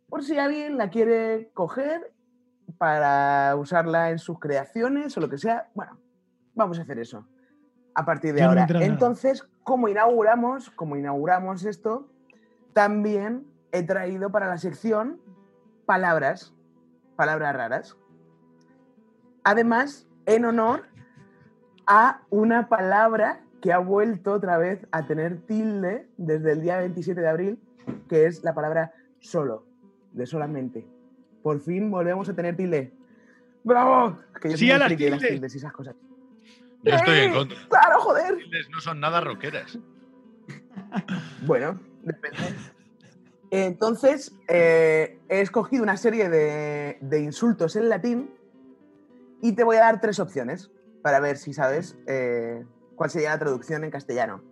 Por 0.08 0.22
si 0.22 0.38
alguien 0.38 0.76
la 0.76 0.90
quiere 0.90 1.50
coger, 1.54 2.12
para 2.78 3.54
usarla 3.56 4.10
en 4.10 4.18
sus 4.18 4.38
creaciones 4.38 5.16
o 5.16 5.20
lo 5.20 5.28
que 5.28 5.38
sea. 5.38 5.70
Bueno, 5.74 6.00
vamos 6.54 6.78
a 6.78 6.82
hacer 6.82 6.98
eso 6.98 7.26
a 7.94 8.04
partir 8.04 8.34
de 8.34 8.40
Yo 8.40 8.48
ahora. 8.48 8.66
Entonces, 8.80 9.46
como 9.64 9.88
inauguramos, 9.88 10.70
como 10.70 10.96
inauguramos 10.96 11.64
esto, 11.64 12.06
también 12.74 13.46
he 13.72 13.82
traído 13.82 14.30
para 14.30 14.46
la 14.46 14.58
sección 14.58 15.20
palabras, 15.86 16.54
palabras 17.16 17.56
raras. 17.56 17.96
Además, 19.42 20.06
en 20.26 20.44
honor 20.44 20.84
a 21.86 22.22
una 22.30 22.68
palabra 22.68 23.40
que 23.60 23.72
ha 23.72 23.78
vuelto 23.78 24.32
otra 24.32 24.58
vez 24.58 24.86
a 24.92 25.06
tener 25.06 25.40
tilde 25.46 26.06
desde 26.18 26.52
el 26.52 26.60
día 26.60 26.78
27 26.78 27.20
de 27.20 27.28
abril, 27.28 27.58
que 28.08 28.26
es 28.26 28.44
la 28.44 28.54
palabra 28.54 28.92
solo, 29.20 29.64
de 30.12 30.26
solamente. 30.26 30.86
Por 31.42 31.60
fin 31.60 31.90
volvemos 31.90 32.28
a 32.28 32.34
tener 32.34 32.56
tilde. 32.56 32.92
¡Bravo! 33.64 34.18
Que 34.40 34.50
yo 34.50 34.56
Sí 34.58 34.70
a 34.70 34.78
las 34.78 34.90
de 34.90 35.10
las 35.10 35.20
tildes. 35.20 35.32
tildes 35.34 35.54
y 35.54 35.58
esas 35.58 35.72
cosas. 35.72 35.94
Yo 36.84 36.94
estoy 36.94 37.18
en 37.18 37.32
¡Sí! 37.32 37.38
contra. 37.38 37.68
¡Claro, 37.68 38.00
joder! 38.00 38.38
No 38.70 38.80
son 38.80 39.00
nada 39.00 39.20
rockeras. 39.20 39.78
Bueno, 41.46 41.80
depende. 42.02 42.54
Entonces, 43.50 44.34
eh, 44.48 45.18
he 45.28 45.40
escogido 45.40 45.82
una 45.82 45.96
serie 45.96 46.28
de, 46.28 46.98
de 47.00 47.20
insultos 47.20 47.76
en 47.76 47.88
latín 47.88 48.30
y 49.42 49.52
te 49.52 49.64
voy 49.64 49.76
a 49.76 49.80
dar 49.80 50.00
tres 50.00 50.20
opciones 50.20 50.70
para 51.02 51.20
ver 51.20 51.36
si 51.36 51.52
sabes 51.52 51.98
eh, 52.06 52.64
cuál 52.96 53.10
sería 53.10 53.30
la 53.30 53.38
traducción 53.38 53.84
en 53.84 53.90
castellano. 53.90 54.42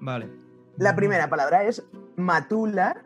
Vale. 0.00 0.30
La 0.78 0.96
primera 0.96 1.28
palabra 1.28 1.64
es 1.64 1.84
matula. 2.16 3.04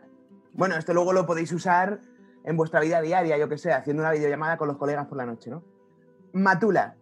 Bueno, 0.53 0.75
esto 0.75 0.93
luego 0.93 1.11
lo 1.11 1.25
podéis 1.25 1.51
usar 1.51 1.99
en 2.45 2.55
vuestra 2.57 2.79
vida 2.79 3.01
diaria, 3.01 3.37
yo 3.37 3.49
que 3.49 3.57
sé, 3.57 3.73
haciendo 3.73 4.03
una 4.03 4.11
videollamada 4.11 4.57
con 4.57 4.67
los 4.67 4.77
colegas 4.77 5.07
por 5.07 5.17
la 5.17 5.25
noche, 5.25 5.49
¿no? 5.49 5.63
Matula. 6.33 6.95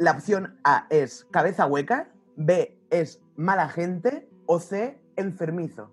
La 0.00 0.12
opción 0.12 0.58
A 0.64 0.86
es 0.88 1.26
cabeza 1.30 1.66
hueca, 1.66 2.08
B 2.34 2.74
es 2.88 3.22
mala 3.36 3.68
gente 3.68 4.30
o 4.46 4.58
C 4.58 4.98
enfermizo. 5.16 5.92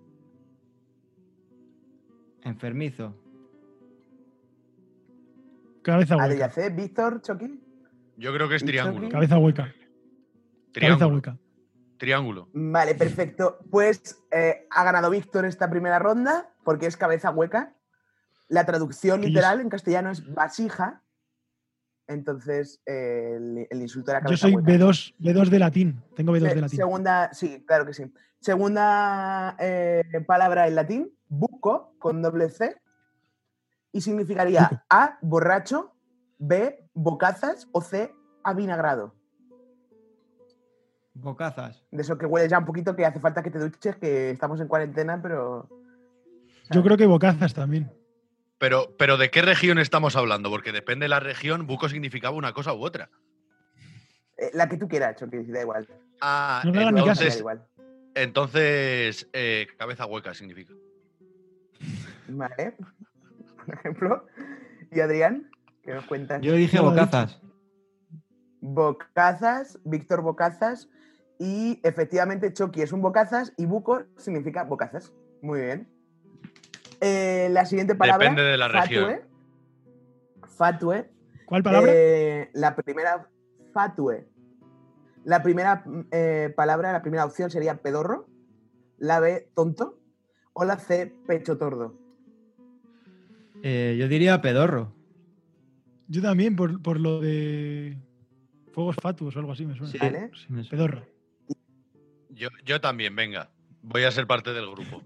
Enfermizo. 2.42 3.14
Cabeza 5.82 6.16
hueca. 6.16 6.50
C, 6.50 6.70
Víctor, 6.70 7.22
Chucky. 7.22 7.62
Yo 8.16 8.34
creo 8.34 8.48
que 8.48 8.56
es 8.56 8.64
¿Y 8.64 8.68
triángulo. 8.68 9.10
Cabeza 9.10 9.40
hueca. 9.40 9.64
Cabeza 9.64 9.76
Triángulo. 10.72 11.10
hueca. 11.10 11.38
Triángulo. 11.98 12.50
Vale, 12.54 12.96
perfecto. 12.96 13.60
Pues 13.70 14.24
eh, 14.32 14.68
ha 14.70 14.86
ganado 14.86 15.10
Víctor 15.10 15.44
esta 15.44 15.70
primera 15.70 16.00
ronda 16.00 16.54
porque 16.64 16.86
es 16.86 16.96
cabeza 16.96 17.32
hueca. 17.32 17.76
La 18.48 18.66
traducción 18.66 19.20
literal 19.20 19.60
en 19.60 19.68
castellano 19.68 20.12
es 20.12 20.34
vasija. 20.34 21.04
Entonces, 22.08 22.82
eh, 22.86 23.34
el, 23.36 23.68
el 23.70 23.82
insulto 23.82 24.12
era 24.12 24.24
Yo 24.26 24.38
soy 24.38 24.56
hueca. 24.56 24.72
B2, 24.72 25.16
B2 25.20 25.50
de 25.50 25.60
latín. 25.60 26.04
Tengo 26.16 26.32
B2 26.34 26.48
Se- 26.50 26.56
de 26.56 26.62
latín. 26.62 26.78
Segunda, 26.78 27.34
sí, 27.34 27.64
claro 27.66 27.86
que 27.86 27.94
sí. 27.94 28.12
Segunda 28.40 29.56
eh, 29.60 30.04
palabra 30.26 30.68
en 30.68 30.76
latín, 30.76 31.12
buco, 31.28 31.94
con 32.00 32.22
doble 32.22 32.50
C. 32.50 32.76
Y 33.92 34.02
significaría 34.02 34.68
Buco. 34.70 34.84
A, 34.90 35.18
borracho, 35.22 35.94
B, 36.38 36.88
bocazas 36.94 37.68
o 37.72 37.82
C, 37.82 38.14
avinagrado. 38.44 39.14
Bocazas. 41.14 41.84
De 41.92 42.02
eso 42.04 42.18
que 42.18 42.26
huele 42.28 42.48
ya 42.48 42.60
un 42.60 42.66
poquito 42.66 42.96
que 42.96 43.06
hace 43.06 43.20
falta 43.20 43.42
que 43.42 43.50
te 43.50 43.58
duches, 43.60 43.96
que 43.96 44.30
estamos 44.30 44.62
en 44.62 44.68
cuarentena, 44.68 45.20
pero... 45.22 45.68
Yo 46.70 46.84
creo 46.84 46.96
que 46.96 47.08
bocazas 47.08 47.54
también. 47.54 47.90
Pero, 48.60 48.96
pero 48.98 49.18
¿de 49.18 49.30
qué 49.30 49.42
región 49.42 49.78
estamos 49.78 50.16
hablando? 50.16 50.50
Porque 50.50 50.72
depende 50.72 51.06
de 51.06 51.10
la 51.10 51.20
región, 51.20 51.68
buco 51.68 51.90
significaba 51.90 52.36
una 52.36 52.54
cosa 52.54 52.74
u 52.74 52.84
otra. 52.84 53.10
Eh, 54.38 54.52
la 54.54 54.68
que 54.68 54.78
tú 54.78 54.88
quieras, 54.88 55.16
Choque, 55.18 55.44
da 55.44 55.62
igual. 55.62 55.88
Ah, 56.22 56.62
No 56.66 56.72
ni 56.72 56.78
Da 56.80 56.90
entonces, 56.90 57.40
igual. 57.40 57.68
entonces 58.16 59.28
eh, 59.34 59.68
cabeza 59.78 60.06
hueca 60.06 60.34
significa. 60.34 60.74
Vale. 62.28 62.76
Por 63.66 63.76
ejemplo. 63.76 64.26
¿Y 64.92 65.00
Adrián? 65.02 65.52
¿Qué 65.84 65.94
nos 65.94 66.06
cuentas? 66.06 66.42
Yo 66.42 66.54
dije 66.54 66.80
bocazas. 66.80 67.40
Bocazas, 68.62 69.80
Víctor 69.84 70.22
Bocazas. 70.22 70.90
Y 71.40 71.80
efectivamente, 71.84 72.52
Chucky 72.52 72.82
es 72.82 72.92
un 72.92 73.02
bocazas 73.02 73.54
y 73.58 73.66
buco 73.66 74.04
significa 74.18 74.64
bocazas. 74.64 75.14
Muy 75.42 75.62
bien. 75.62 75.88
Eh, 77.02 77.50
la 77.52 77.66
siguiente 77.66 77.96
palabra. 77.96 78.30
Depende 78.30 78.44
de 78.44 78.58
la 78.58 78.68
región. 78.68 79.22
Fatue. 80.42 80.50
Fatue. 80.58 81.10
¿Cuál 81.46 81.64
palabra? 81.64 81.92
Eh, 81.94 82.50
la 82.54 82.76
primera. 82.76 83.30
Fatue. 83.74 84.28
La 85.24 85.44
primera 85.44 85.84
eh, 86.12 86.54
palabra, 86.56 86.92
la 86.92 87.02
primera 87.02 87.26
opción 87.26 87.52
sería 87.52 87.82
pedorro. 87.82 88.28
La 88.98 89.20
B, 89.20 89.50
tonto. 89.54 90.00
O 90.54 90.66
la 90.66 90.78
C, 90.78 91.14
pecho 91.28 91.58
tordo. 91.58 91.96
Eh, 93.62 93.96
yo 94.00 94.08
diría 94.08 94.42
pedorro. 94.42 94.94
Yo 96.08 96.22
también, 96.22 96.56
por, 96.56 96.82
por 96.82 97.00
lo 97.00 97.20
de 97.20 97.98
fuegos 98.74 98.96
fatuos 99.02 99.36
o 99.36 99.40
algo 99.40 99.52
así 99.52 99.66
me 99.66 99.76
suena. 99.76 99.92
Sí, 99.92 99.98
Vale. 100.00 100.32
sí 100.34 100.46
me 100.50 100.64
suena. 100.64 100.86
Pedorra. 100.86 101.08
Yo, 102.30 102.50
yo 102.64 102.80
también, 102.80 103.16
venga. 103.16 103.52
Voy 103.82 104.04
a 104.04 104.12
ser 104.12 104.28
parte 104.28 104.54
del 104.54 104.70
grupo. 104.70 105.04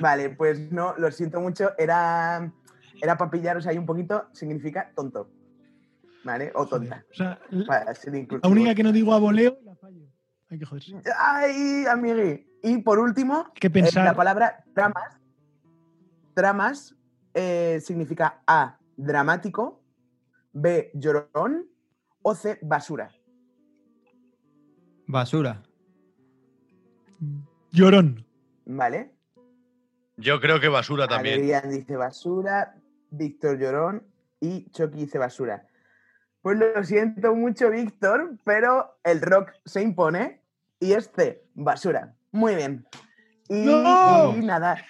Vale, 0.00 0.30
pues 0.30 0.70
no, 0.70 0.94
lo 0.98 1.10
siento 1.10 1.40
mucho. 1.40 1.70
Era, 1.78 2.52
era 3.00 3.16
para 3.16 3.30
pillaros 3.30 3.66
ahí 3.66 3.78
un 3.78 3.86
poquito. 3.86 4.26
Significa 4.32 4.92
tonto. 4.94 5.30
¿Vale? 6.24 6.52
O 6.54 6.66
tonta. 6.66 7.04
O 7.10 7.14
sea, 7.14 7.38
la 7.50 8.48
única 8.48 8.74
que 8.74 8.82
no 8.82 8.92
digo 8.92 9.14
a 9.14 9.18
voleo 9.18 9.58
la 9.64 9.74
fallo. 9.76 10.06
Hay 10.50 10.58
que 10.58 10.64
joderse. 10.64 10.94
¡Ay, 11.18 11.84
amigui! 11.86 12.46
Y 12.62 12.78
por 12.78 12.98
último, 12.98 13.52
que 13.54 13.66
eh, 13.68 13.70
pensar. 13.70 14.04
la 14.04 14.14
palabra 14.14 14.64
tramas. 14.74 15.20
Tramas 16.34 16.96
eh, 17.34 17.80
significa 17.82 18.42
A, 18.46 18.78
dramático, 18.96 19.82
B, 20.52 20.90
llorón 20.94 21.68
o 22.22 22.34
C, 22.34 22.58
basura. 22.62 23.10
Basura. 25.06 25.62
Llorón. 27.72 28.26
¿Vale? 28.66 29.17
Yo 30.18 30.40
creo 30.40 30.60
que 30.60 30.68
basura 30.68 31.06
también. 31.08 31.36
Adrián 31.40 31.70
dice 31.70 31.96
basura, 31.96 32.74
Víctor 33.10 33.58
llorón 33.58 34.04
y 34.40 34.68
Chucky 34.70 34.98
dice 34.98 35.16
basura. 35.18 35.64
Pues 36.42 36.58
lo 36.58 36.82
siento 36.84 37.34
mucho, 37.34 37.70
Víctor, 37.70 38.32
pero 38.44 38.98
el 39.04 39.20
rock 39.20 39.52
se 39.64 39.80
impone 39.82 40.40
y 40.80 40.92
es 40.92 41.10
C, 41.14 41.42
basura. 41.54 42.14
Muy 42.32 42.54
bien. 42.56 42.86
Y, 43.48 43.64
¡No! 43.64 44.34
y 44.36 44.44
nada, 44.44 44.84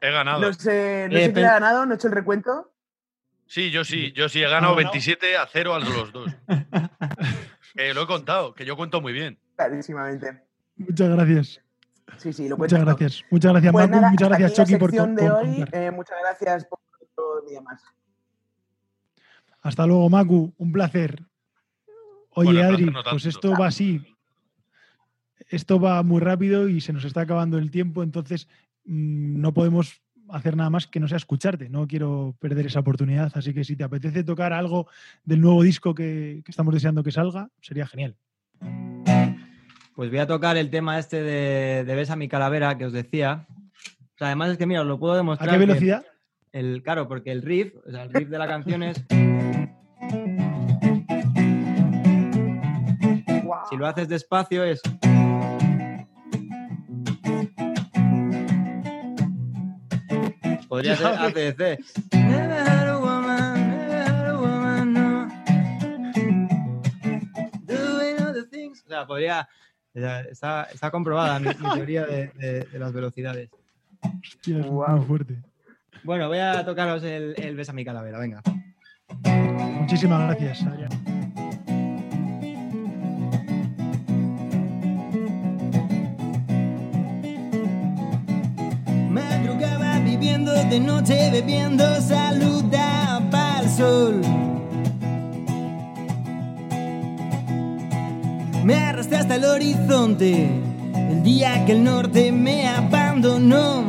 He 0.00 0.10
ganado. 0.10 0.40
no 0.40 0.52
sé, 0.52 1.08
no 1.10 1.16
Eh, 1.16 1.26
sé 1.26 1.32
quién 1.32 1.46
ha 1.46 1.52
ganado, 1.54 1.86
no 1.86 1.92
he 1.94 1.96
hecho 1.96 2.08
el 2.08 2.14
recuento. 2.14 2.72
Sí, 3.46 3.70
yo 3.70 3.84
sí, 3.84 4.12
yo 4.12 4.28
sí 4.28 4.40
he 4.40 4.48
ganado 4.48 4.74
ganado? 4.74 4.92
27 4.92 5.36
a 5.36 5.46
0 5.46 5.74
a 5.74 5.78
los 5.78 6.12
dos. 6.12 6.34
Que 7.74 7.94
lo 7.94 8.02
he 8.02 8.06
contado, 8.06 8.52
que 8.54 8.64
yo 8.64 8.76
cuento 8.76 9.00
muy 9.00 9.12
bien. 9.12 9.38
Clarísimamente. 9.56 10.42
Muchas 10.76 11.08
gracias. 11.08 11.62
Sí, 12.18 12.32
sí, 12.32 12.48
lo 12.48 12.56
Muchas 12.56 12.78
todo. 12.78 12.86
gracias. 12.96 13.24
Muchas 13.30 13.52
gracias, 13.52 13.72
Pues 13.72 13.90
nada, 13.90 14.10
Muchas 14.10 14.26
hasta 14.30 14.38
gracias, 14.38 14.66
Chucky, 14.66 14.78
por, 14.78 14.90
de 14.92 14.98
por 14.98 15.32
hoy. 15.32 15.64
Eh, 15.72 15.90
muchas 15.90 16.16
gracias 16.22 16.64
por 16.66 16.78
otro 17.00 17.48
día 17.48 17.60
más. 17.60 17.82
Hasta 19.62 19.86
luego, 19.86 20.08
Macu. 20.08 20.54
Un 20.58 20.72
placer. 20.72 21.22
Oye, 22.30 22.52
Bueno, 22.52 22.60
el 22.60 22.66
Adri, 22.66 22.84
no 22.86 23.02
pues 23.10 23.26
esto 23.26 23.52
va 23.58 23.66
así. 23.68 24.00
Esto 25.48 25.80
va 25.80 26.02
muy 26.02 26.20
rápido 26.20 26.68
y 26.68 26.80
se 26.80 26.92
nos 26.92 27.04
está 27.04 27.22
acabando 27.22 27.58
el 27.58 27.70
tiempo, 27.70 28.02
entonces 28.02 28.48
mm, 28.84 29.40
no 29.40 29.54
podemos 29.54 30.02
hacer 30.28 30.56
nada 30.56 30.70
más 30.70 30.86
que 30.86 30.98
no 31.00 31.08
sea 31.08 31.18
escucharte. 31.18 31.68
No 31.68 31.86
quiero 31.86 32.34
perder 32.40 32.66
esa 32.66 32.80
oportunidad, 32.80 33.30
así 33.34 33.54
que 33.54 33.64
si 33.64 33.76
te 33.76 33.84
apetece 33.84 34.24
tocar 34.24 34.52
algo 34.52 34.88
del 35.24 35.40
nuevo 35.40 35.62
disco 35.62 35.94
que, 35.94 36.42
que 36.44 36.50
estamos 36.50 36.74
deseando 36.74 37.02
que 37.02 37.12
salga, 37.12 37.48
sería 37.60 37.86
genial. 37.86 38.16
Pues 39.96 40.10
voy 40.10 40.18
a 40.18 40.26
tocar 40.26 40.58
el 40.58 40.68
tema 40.68 40.98
este 40.98 41.22
de, 41.22 41.82
de 41.84 41.94
Ves 41.94 42.10
a 42.10 42.16
mi 42.16 42.28
calavera 42.28 42.76
que 42.76 42.84
os 42.84 42.92
decía. 42.92 43.46
O 43.48 44.18
sea, 44.18 44.26
además 44.26 44.50
es 44.50 44.58
que, 44.58 44.66
mira, 44.66 44.82
os 44.82 44.86
lo 44.86 44.98
puedo 44.98 45.14
¿A 45.14 45.16
demostrar. 45.16 45.48
qué 45.48 45.58
que 45.58 45.66
velocidad? 45.66 46.04
El, 46.52 46.82
claro, 46.82 47.08
porque 47.08 47.32
el 47.32 47.40
riff, 47.40 47.74
o 47.86 47.90
sea, 47.90 48.02
el 48.02 48.12
riff 48.12 48.28
de 48.28 48.38
la 48.38 48.46
canción 48.46 48.82
es. 48.82 49.02
Si 53.70 53.76
lo 53.76 53.86
haces 53.86 54.08
despacio 54.08 54.64
es. 54.64 54.82
Podría 60.68 60.96
ser. 60.96 61.06
ACDC. 61.06 61.80
A 62.12 62.16
a. 63.30 63.56
O 68.84 68.88
sea, 68.88 69.06
podría. 69.06 69.48
Está, 69.96 70.64
está 70.64 70.90
comprobada 70.90 71.38
mi, 71.40 71.48
mi 71.48 71.70
teoría 71.74 72.04
de, 72.04 72.28
de- 72.34 72.60
de 72.64 72.78
las 72.78 72.92
velocidades. 72.92 73.48
Hostia, 74.02 74.58
es 74.58 74.66
Guau. 74.66 74.96
muy 74.98 75.06
fuerte. 75.06 75.36
Bueno, 76.04 76.28
voy 76.28 76.38
a 76.38 76.64
tocaros 76.64 77.02
el, 77.02 77.34
el 77.38 77.56
Besa 77.56 77.72
mi 77.72 77.84
calavera, 77.84 78.18
venga. 78.18 78.42
Muchísimas 79.80 80.20
gracias, 80.36 80.62
Adrián. 80.66 80.90
Madrugaba 89.10 89.98
viviendo 90.00 90.52
de 90.52 90.80
noche, 90.80 91.30
bebiendo, 91.30 91.84
saludaba 92.00 92.45
Hasta 99.18 99.36
el 99.36 99.44
horizonte, 99.46 100.46
el 100.94 101.22
día 101.22 101.64
que 101.64 101.72
el 101.72 101.84
norte 101.84 102.30
me 102.30 102.68
abandonó. 102.68 103.84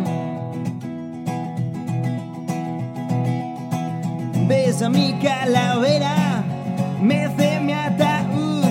Besa 4.48 4.90
mi 4.90 5.14
calavera, 5.22 6.44
mece 7.02 7.60
mi 7.60 7.74
ataúd. 7.74 8.64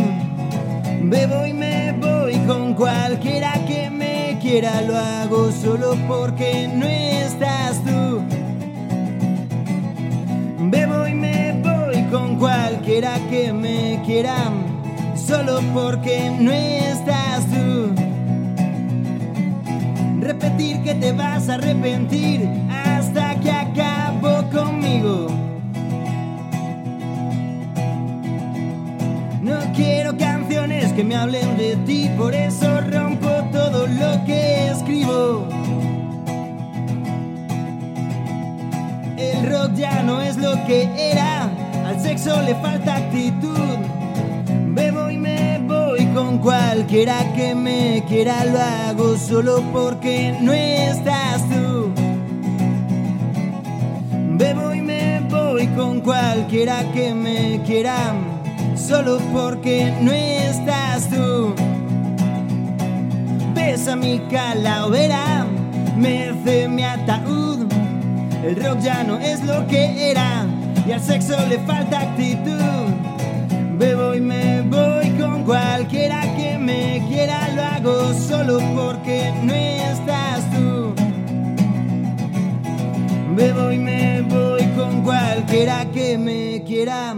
Bebo 1.03 1.47
y 1.47 1.53
me 1.53 1.93
voy 1.93 2.35
con 2.47 2.73
cualquiera 2.73 3.53
que 3.67 3.91
me 3.91 4.39
quiera, 4.41 4.81
lo 4.81 4.97
hago 4.97 5.53
solo 5.53 5.95
porque 6.09 6.69
no 6.73 6.87
estás 6.87 7.85
tú. 7.85 8.23
Bebo 10.71 11.07
y 11.07 11.15
me 11.15 11.61
voy 11.63 12.03
con 12.11 12.37
cualquiera 12.39 13.19
que 13.29 13.53
me 13.53 14.03
quiera, 14.07 14.37
solo 15.27 15.61
porque 15.75 16.31
no 16.39 16.53
estás 16.53 17.45
tú. 17.47 17.93
Repetir 20.21 20.83
que 20.83 20.95
te 20.95 21.13
vas 21.13 21.49
a 21.49 21.55
arrepentir 21.55 22.49
hasta 22.71 23.35
que 23.41 23.51
acabo 23.51 24.49
conmigo. 24.51 25.27
No 29.43 29.59
quiero 29.75 30.17
canciones 30.17 30.93
que 30.93 31.03
me 31.03 31.17
hablen 31.17 31.57
de 31.57 31.77
ti, 31.87 32.09
por 32.17 32.35
eso 32.35 32.81
rompo 32.83 33.29
todo 33.53 33.87
lo 33.87 34.25
que 34.25 34.69
escribo. 34.69 35.49
El 39.17 39.51
rock 39.51 39.75
ya 39.75 40.03
no 40.03 40.21
es 40.21 40.37
lo 40.37 40.53
que 40.67 40.89
era, 40.97 41.49
al 41.85 42.01
sexo 42.01 42.41
le 42.43 42.55
falta 42.57 42.97
actitud. 42.97 43.96
Con 46.17 46.39
cualquiera 46.39 47.31
que 47.35 47.55
me 47.55 48.03
quiera, 48.09 48.43
lo 48.47 48.59
hago 48.59 49.19
solo 49.19 49.63
porque 49.71 50.35
no 50.41 50.51
estás 50.55 51.43
tú. 51.51 51.93
Bebo 54.39 54.73
y 54.73 54.81
me 54.81 55.21
voy 55.29 55.67
con 55.77 56.01
cualquiera 56.01 56.91
que 56.95 57.13
me 57.13 57.61
quiera, 57.67 58.15
solo 58.75 59.19
porque 59.31 59.93
no 60.01 60.11
estás 60.11 61.11
tú. 61.11 61.55
Besa 63.55 63.95
mi 63.95 64.19
calavera, 64.31 65.47
mece 65.99 66.67
mi 66.67 66.83
ataúd. 66.83 67.71
El 68.43 68.57
rock 68.57 68.79
ya 68.81 69.05
no 69.05 69.19
es 69.19 69.45
lo 69.45 69.67
que 69.67 70.13
era 70.13 70.47
y 70.87 70.93
al 70.93 71.01
sexo 71.03 71.37
le 71.47 71.59
falta 71.59 72.01
actitud. 72.01 72.87
Bebo 73.79 74.15
y 74.15 74.21
me 74.23 74.63
voy 74.63 75.11
con 75.21 75.43
cualquiera 75.45 76.06
hago 77.75 78.13
solo 78.15 78.59
porque 78.75 79.33
no 79.43 79.53
estás 79.53 80.51
tú. 80.53 80.95
Bebo 83.35 83.73
y 83.73 83.79
me 83.79 84.23
voy 84.23 84.65
con 84.77 85.03
cualquiera 85.03 85.85
que 85.93 86.17
me 86.17 86.63
quiera, 86.67 87.15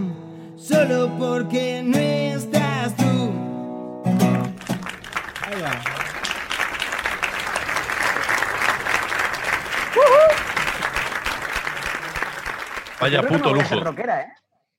solo 0.57 1.09
porque 1.17 1.81
no 1.83 1.97
estás 1.97 2.95
tú. 2.95 3.31
Ahí 5.41 5.61
va. 5.61 5.99
Vaya 12.99 13.23
puto 13.23 13.49
a 13.49 13.53
lujo. 13.53 13.79
rockera, 13.79 14.21
¿eh? 14.23 14.27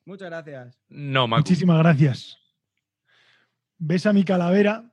Muchas 0.04 0.28
gracias. 0.28 0.78
No, 0.88 1.26
Macu. 1.26 1.40
Muchísimas 1.40 1.78
gracias. 1.78 2.38
Besa 3.78 4.12
mi 4.12 4.24
calavera. 4.24 4.89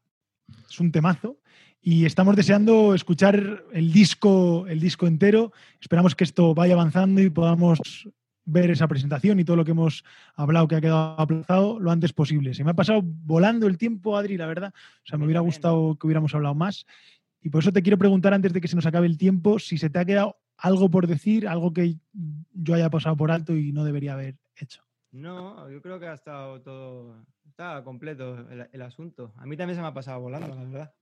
Es 0.69 0.79
un 0.79 0.91
temazo. 0.91 1.37
Y 1.81 2.05
estamos 2.05 2.35
deseando 2.35 2.93
escuchar 2.93 3.63
el 3.71 3.93
disco, 3.93 4.65
el 4.67 4.79
disco 4.79 5.07
entero. 5.07 5.51
Esperamos 5.79 6.15
que 6.15 6.23
esto 6.23 6.53
vaya 6.53 6.73
avanzando 6.73 7.21
y 7.21 7.29
podamos 7.29 8.09
ver 8.43 8.71
esa 8.71 8.87
presentación 8.87 9.39
y 9.39 9.45
todo 9.45 9.57
lo 9.57 9.65
que 9.65 9.71
hemos 9.71 10.03
hablado 10.35 10.67
que 10.67 10.75
ha 10.75 10.81
quedado 10.81 11.19
aplazado 11.19 11.79
lo 11.79 11.91
antes 11.91 12.13
posible. 12.13 12.53
Se 12.53 12.63
me 12.63 12.71
ha 12.71 12.75
pasado 12.75 13.01
volando 13.03 13.67
el 13.67 13.77
tiempo, 13.77 14.17
Adri, 14.17 14.37
la 14.37 14.47
verdad. 14.47 14.73
O 14.75 15.05
sea, 15.05 15.17
me 15.17 15.25
hubiera 15.25 15.41
gustado 15.41 15.97
que 15.97 16.07
hubiéramos 16.07 16.33
hablado 16.33 16.55
más. 16.55 16.85
Y 17.41 17.49
por 17.49 17.61
eso 17.61 17.71
te 17.71 17.83
quiero 17.83 17.97
preguntar 17.97 18.33
antes 18.33 18.53
de 18.53 18.61
que 18.61 18.67
se 18.67 18.75
nos 18.75 18.85
acabe 18.85 19.05
el 19.05 19.17
tiempo 19.17 19.59
si 19.59 19.77
se 19.77 19.89
te 19.89 19.99
ha 19.99 20.05
quedado 20.05 20.37
algo 20.57 20.89
por 20.89 21.07
decir, 21.07 21.47
algo 21.47 21.71
que 21.71 21.97
yo 22.53 22.73
haya 22.73 22.89
pasado 22.89 23.15
por 23.15 23.31
alto 23.31 23.55
y 23.55 23.71
no 23.71 23.83
debería 23.83 24.13
haber 24.13 24.37
hecho. 24.55 24.81
No, 25.11 25.69
yo 25.69 25.81
creo 25.81 25.99
que 25.99 26.07
ha 26.07 26.13
estado 26.13 26.61
todo. 26.61 27.25
Está 27.57 27.83
completo 27.83 28.37
el, 28.51 28.67
el 28.71 28.81
asunto. 28.83 29.33
A 29.37 29.47
mí 29.47 29.57
también 29.57 29.75
se 29.75 29.81
me 29.81 29.87
ha 29.87 29.93
pasado 29.95 30.19
volando, 30.21 30.53
la 30.53 30.63
verdad. 30.63 30.93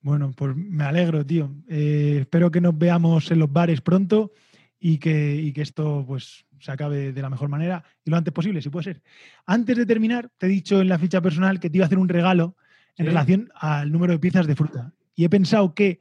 Bueno, 0.00 0.30
pues 0.36 0.54
me 0.54 0.84
alegro, 0.84 1.26
tío. 1.26 1.52
Eh, 1.66 2.18
espero 2.20 2.48
que 2.48 2.60
nos 2.60 2.78
veamos 2.78 3.28
en 3.32 3.40
los 3.40 3.52
bares 3.52 3.80
pronto 3.80 4.30
y 4.78 4.98
que, 4.98 5.34
y 5.34 5.52
que 5.52 5.62
esto 5.62 6.04
pues 6.06 6.46
se 6.60 6.70
acabe 6.70 7.12
de 7.12 7.20
la 7.22 7.28
mejor 7.28 7.48
manera 7.48 7.82
y 8.04 8.10
lo 8.12 8.16
antes 8.16 8.32
posible, 8.32 8.62
si 8.62 8.70
puede 8.70 8.84
ser. 8.84 9.02
Antes 9.46 9.76
de 9.78 9.84
terminar, 9.84 10.30
te 10.38 10.46
he 10.46 10.48
dicho 10.48 10.80
en 10.80 10.88
la 10.88 10.98
ficha 11.00 11.20
personal 11.20 11.58
que 11.58 11.70
te 11.70 11.78
iba 11.78 11.86
a 11.86 11.88
hacer 11.88 11.98
un 11.98 12.08
regalo 12.08 12.54
en 12.96 13.06
Sí. 13.06 13.08
relación 13.08 13.50
al 13.56 13.90
número 13.90 14.12
de 14.12 14.20
piezas 14.20 14.46
de 14.46 14.54
fruta. 14.54 14.92
Y 15.16 15.24
he 15.24 15.28
pensado 15.28 15.74
que 15.74 15.98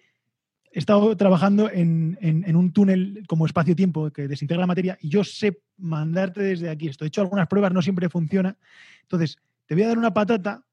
he 0.75 0.79
estado 0.79 1.15
trabajando 1.15 1.69
en, 1.69 2.17
en- 2.21 2.43
en 2.47 2.55
un 2.55 2.73
túnel 2.73 3.23
como 3.27 3.45
espacio-tiempo 3.45 4.11
que 4.11 4.27
desintegra 4.27 4.61
la 4.61 4.67
materia 4.67 4.97
y 4.99 5.09
yo 5.09 5.23
sé 5.23 5.61
mandarte 5.77 6.41
desde 6.41 6.69
aquí 6.69 6.87
esto. 6.87 7.05
He 7.05 7.07
hecho 7.07 7.21
algunas 7.21 7.47
pruebas, 7.47 7.71
no 7.71 7.81
siempre 7.81 8.09
funciona. 8.09 8.57
Entonces, 9.03 9.37
te 9.67 9.75
voy 9.75 9.83
a 9.83 9.87
dar 9.89 9.97
una 9.97 10.13
patata 10.13 10.65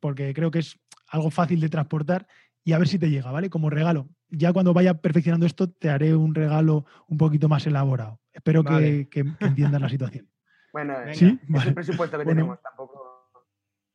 porque 0.00 0.34
creo 0.34 0.50
que 0.50 0.58
es 0.60 0.78
algo 1.08 1.30
fácil 1.30 1.60
de 1.60 1.68
transportar 1.68 2.26
y 2.64 2.72
a 2.72 2.78
ver 2.78 2.86
si 2.88 2.98
te 2.98 3.10
llega, 3.10 3.30
¿vale? 3.30 3.50
Como 3.50 3.70
regalo. 3.70 4.08
Ya 4.28 4.52
cuando 4.52 4.72
vaya 4.72 4.94
perfeccionando 4.94 5.46
esto, 5.46 5.68
te 5.70 5.90
haré 5.90 6.14
un 6.14 6.34
regalo 6.34 6.84
un 7.08 7.18
poquito 7.18 7.48
más 7.48 7.66
elaborado. 7.66 8.20
Espero 8.32 8.62
que- 8.64 8.72
Vale. 8.72 9.08
que, 9.08 9.24
que 9.38 9.44
entiendas 9.44 9.80
la 9.80 9.88
situación. 9.88 10.28
Bueno, 10.72 10.94
Venga. 11.00 11.12
¿Sí? 11.14 11.38
es 11.42 11.48
Vale. 11.50 11.68
el 11.68 11.74
presupuesto 11.74 12.16
que 12.16 12.24
Bueno. 12.24 12.40
tenemos, 12.40 12.62
tampoco. 12.62 13.28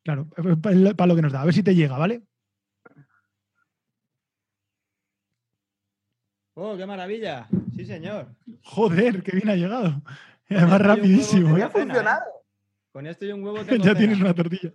Claro, 0.03 0.27
para 0.95 1.07
lo 1.07 1.15
que 1.15 1.21
nos 1.23 1.31
da. 1.31 1.41
A 1.41 1.45
ver 1.45 1.53
si 1.55 1.63
te 1.63 1.73
llega, 1.73 1.97
¿vale? 1.97 2.21
¡Oh, 6.59 6.75
qué 6.75 6.87
maravilla! 6.87 7.47
Sí, 7.75 7.85
señor. 7.85 8.29
Joder, 8.63 9.21
qué 9.21 9.31
bien 9.35 9.49
ha 9.49 9.55
llegado. 9.55 10.01
Además, 10.49 10.81
rapidísimo. 10.81 11.55
¿eh? 11.55 11.61
Ha 11.61 11.69
cena, 11.69 11.83
¿eh? 11.83 11.85
funcionado. 11.85 12.23
Con 12.91 13.05
esto 13.05 13.25
y 13.25 13.31
un 13.31 13.43
huevo 13.43 13.63
tengo 13.63 13.83
ya 13.85 13.93
tienes 13.93 14.19
una 14.19 14.33
tortilla. 14.33 14.71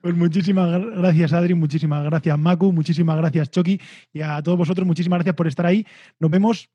Pues 0.00 0.14
muchísimas 0.14 0.68
gra- 0.70 0.98
gracias, 1.00 1.32
Adri, 1.32 1.54
muchísimas 1.54 2.04
gracias, 2.04 2.38
Macu, 2.38 2.72
muchísimas 2.72 3.16
gracias, 3.16 3.50
Chucky, 3.50 3.80
y 4.12 4.20
a 4.20 4.40
todos 4.40 4.56
vosotros, 4.58 4.86
muchísimas 4.86 5.16
gracias 5.18 5.34
por 5.34 5.48
estar 5.48 5.66
ahí. 5.66 5.84
Nos 6.20 6.30
vemos 6.30 6.70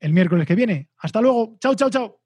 el 0.00 0.12
miércoles 0.12 0.44
que 0.44 0.56
viene. 0.56 0.88
Hasta 0.98 1.20
luego. 1.20 1.56
Chao, 1.60 1.76
chao, 1.76 1.90
chao. 1.90 2.18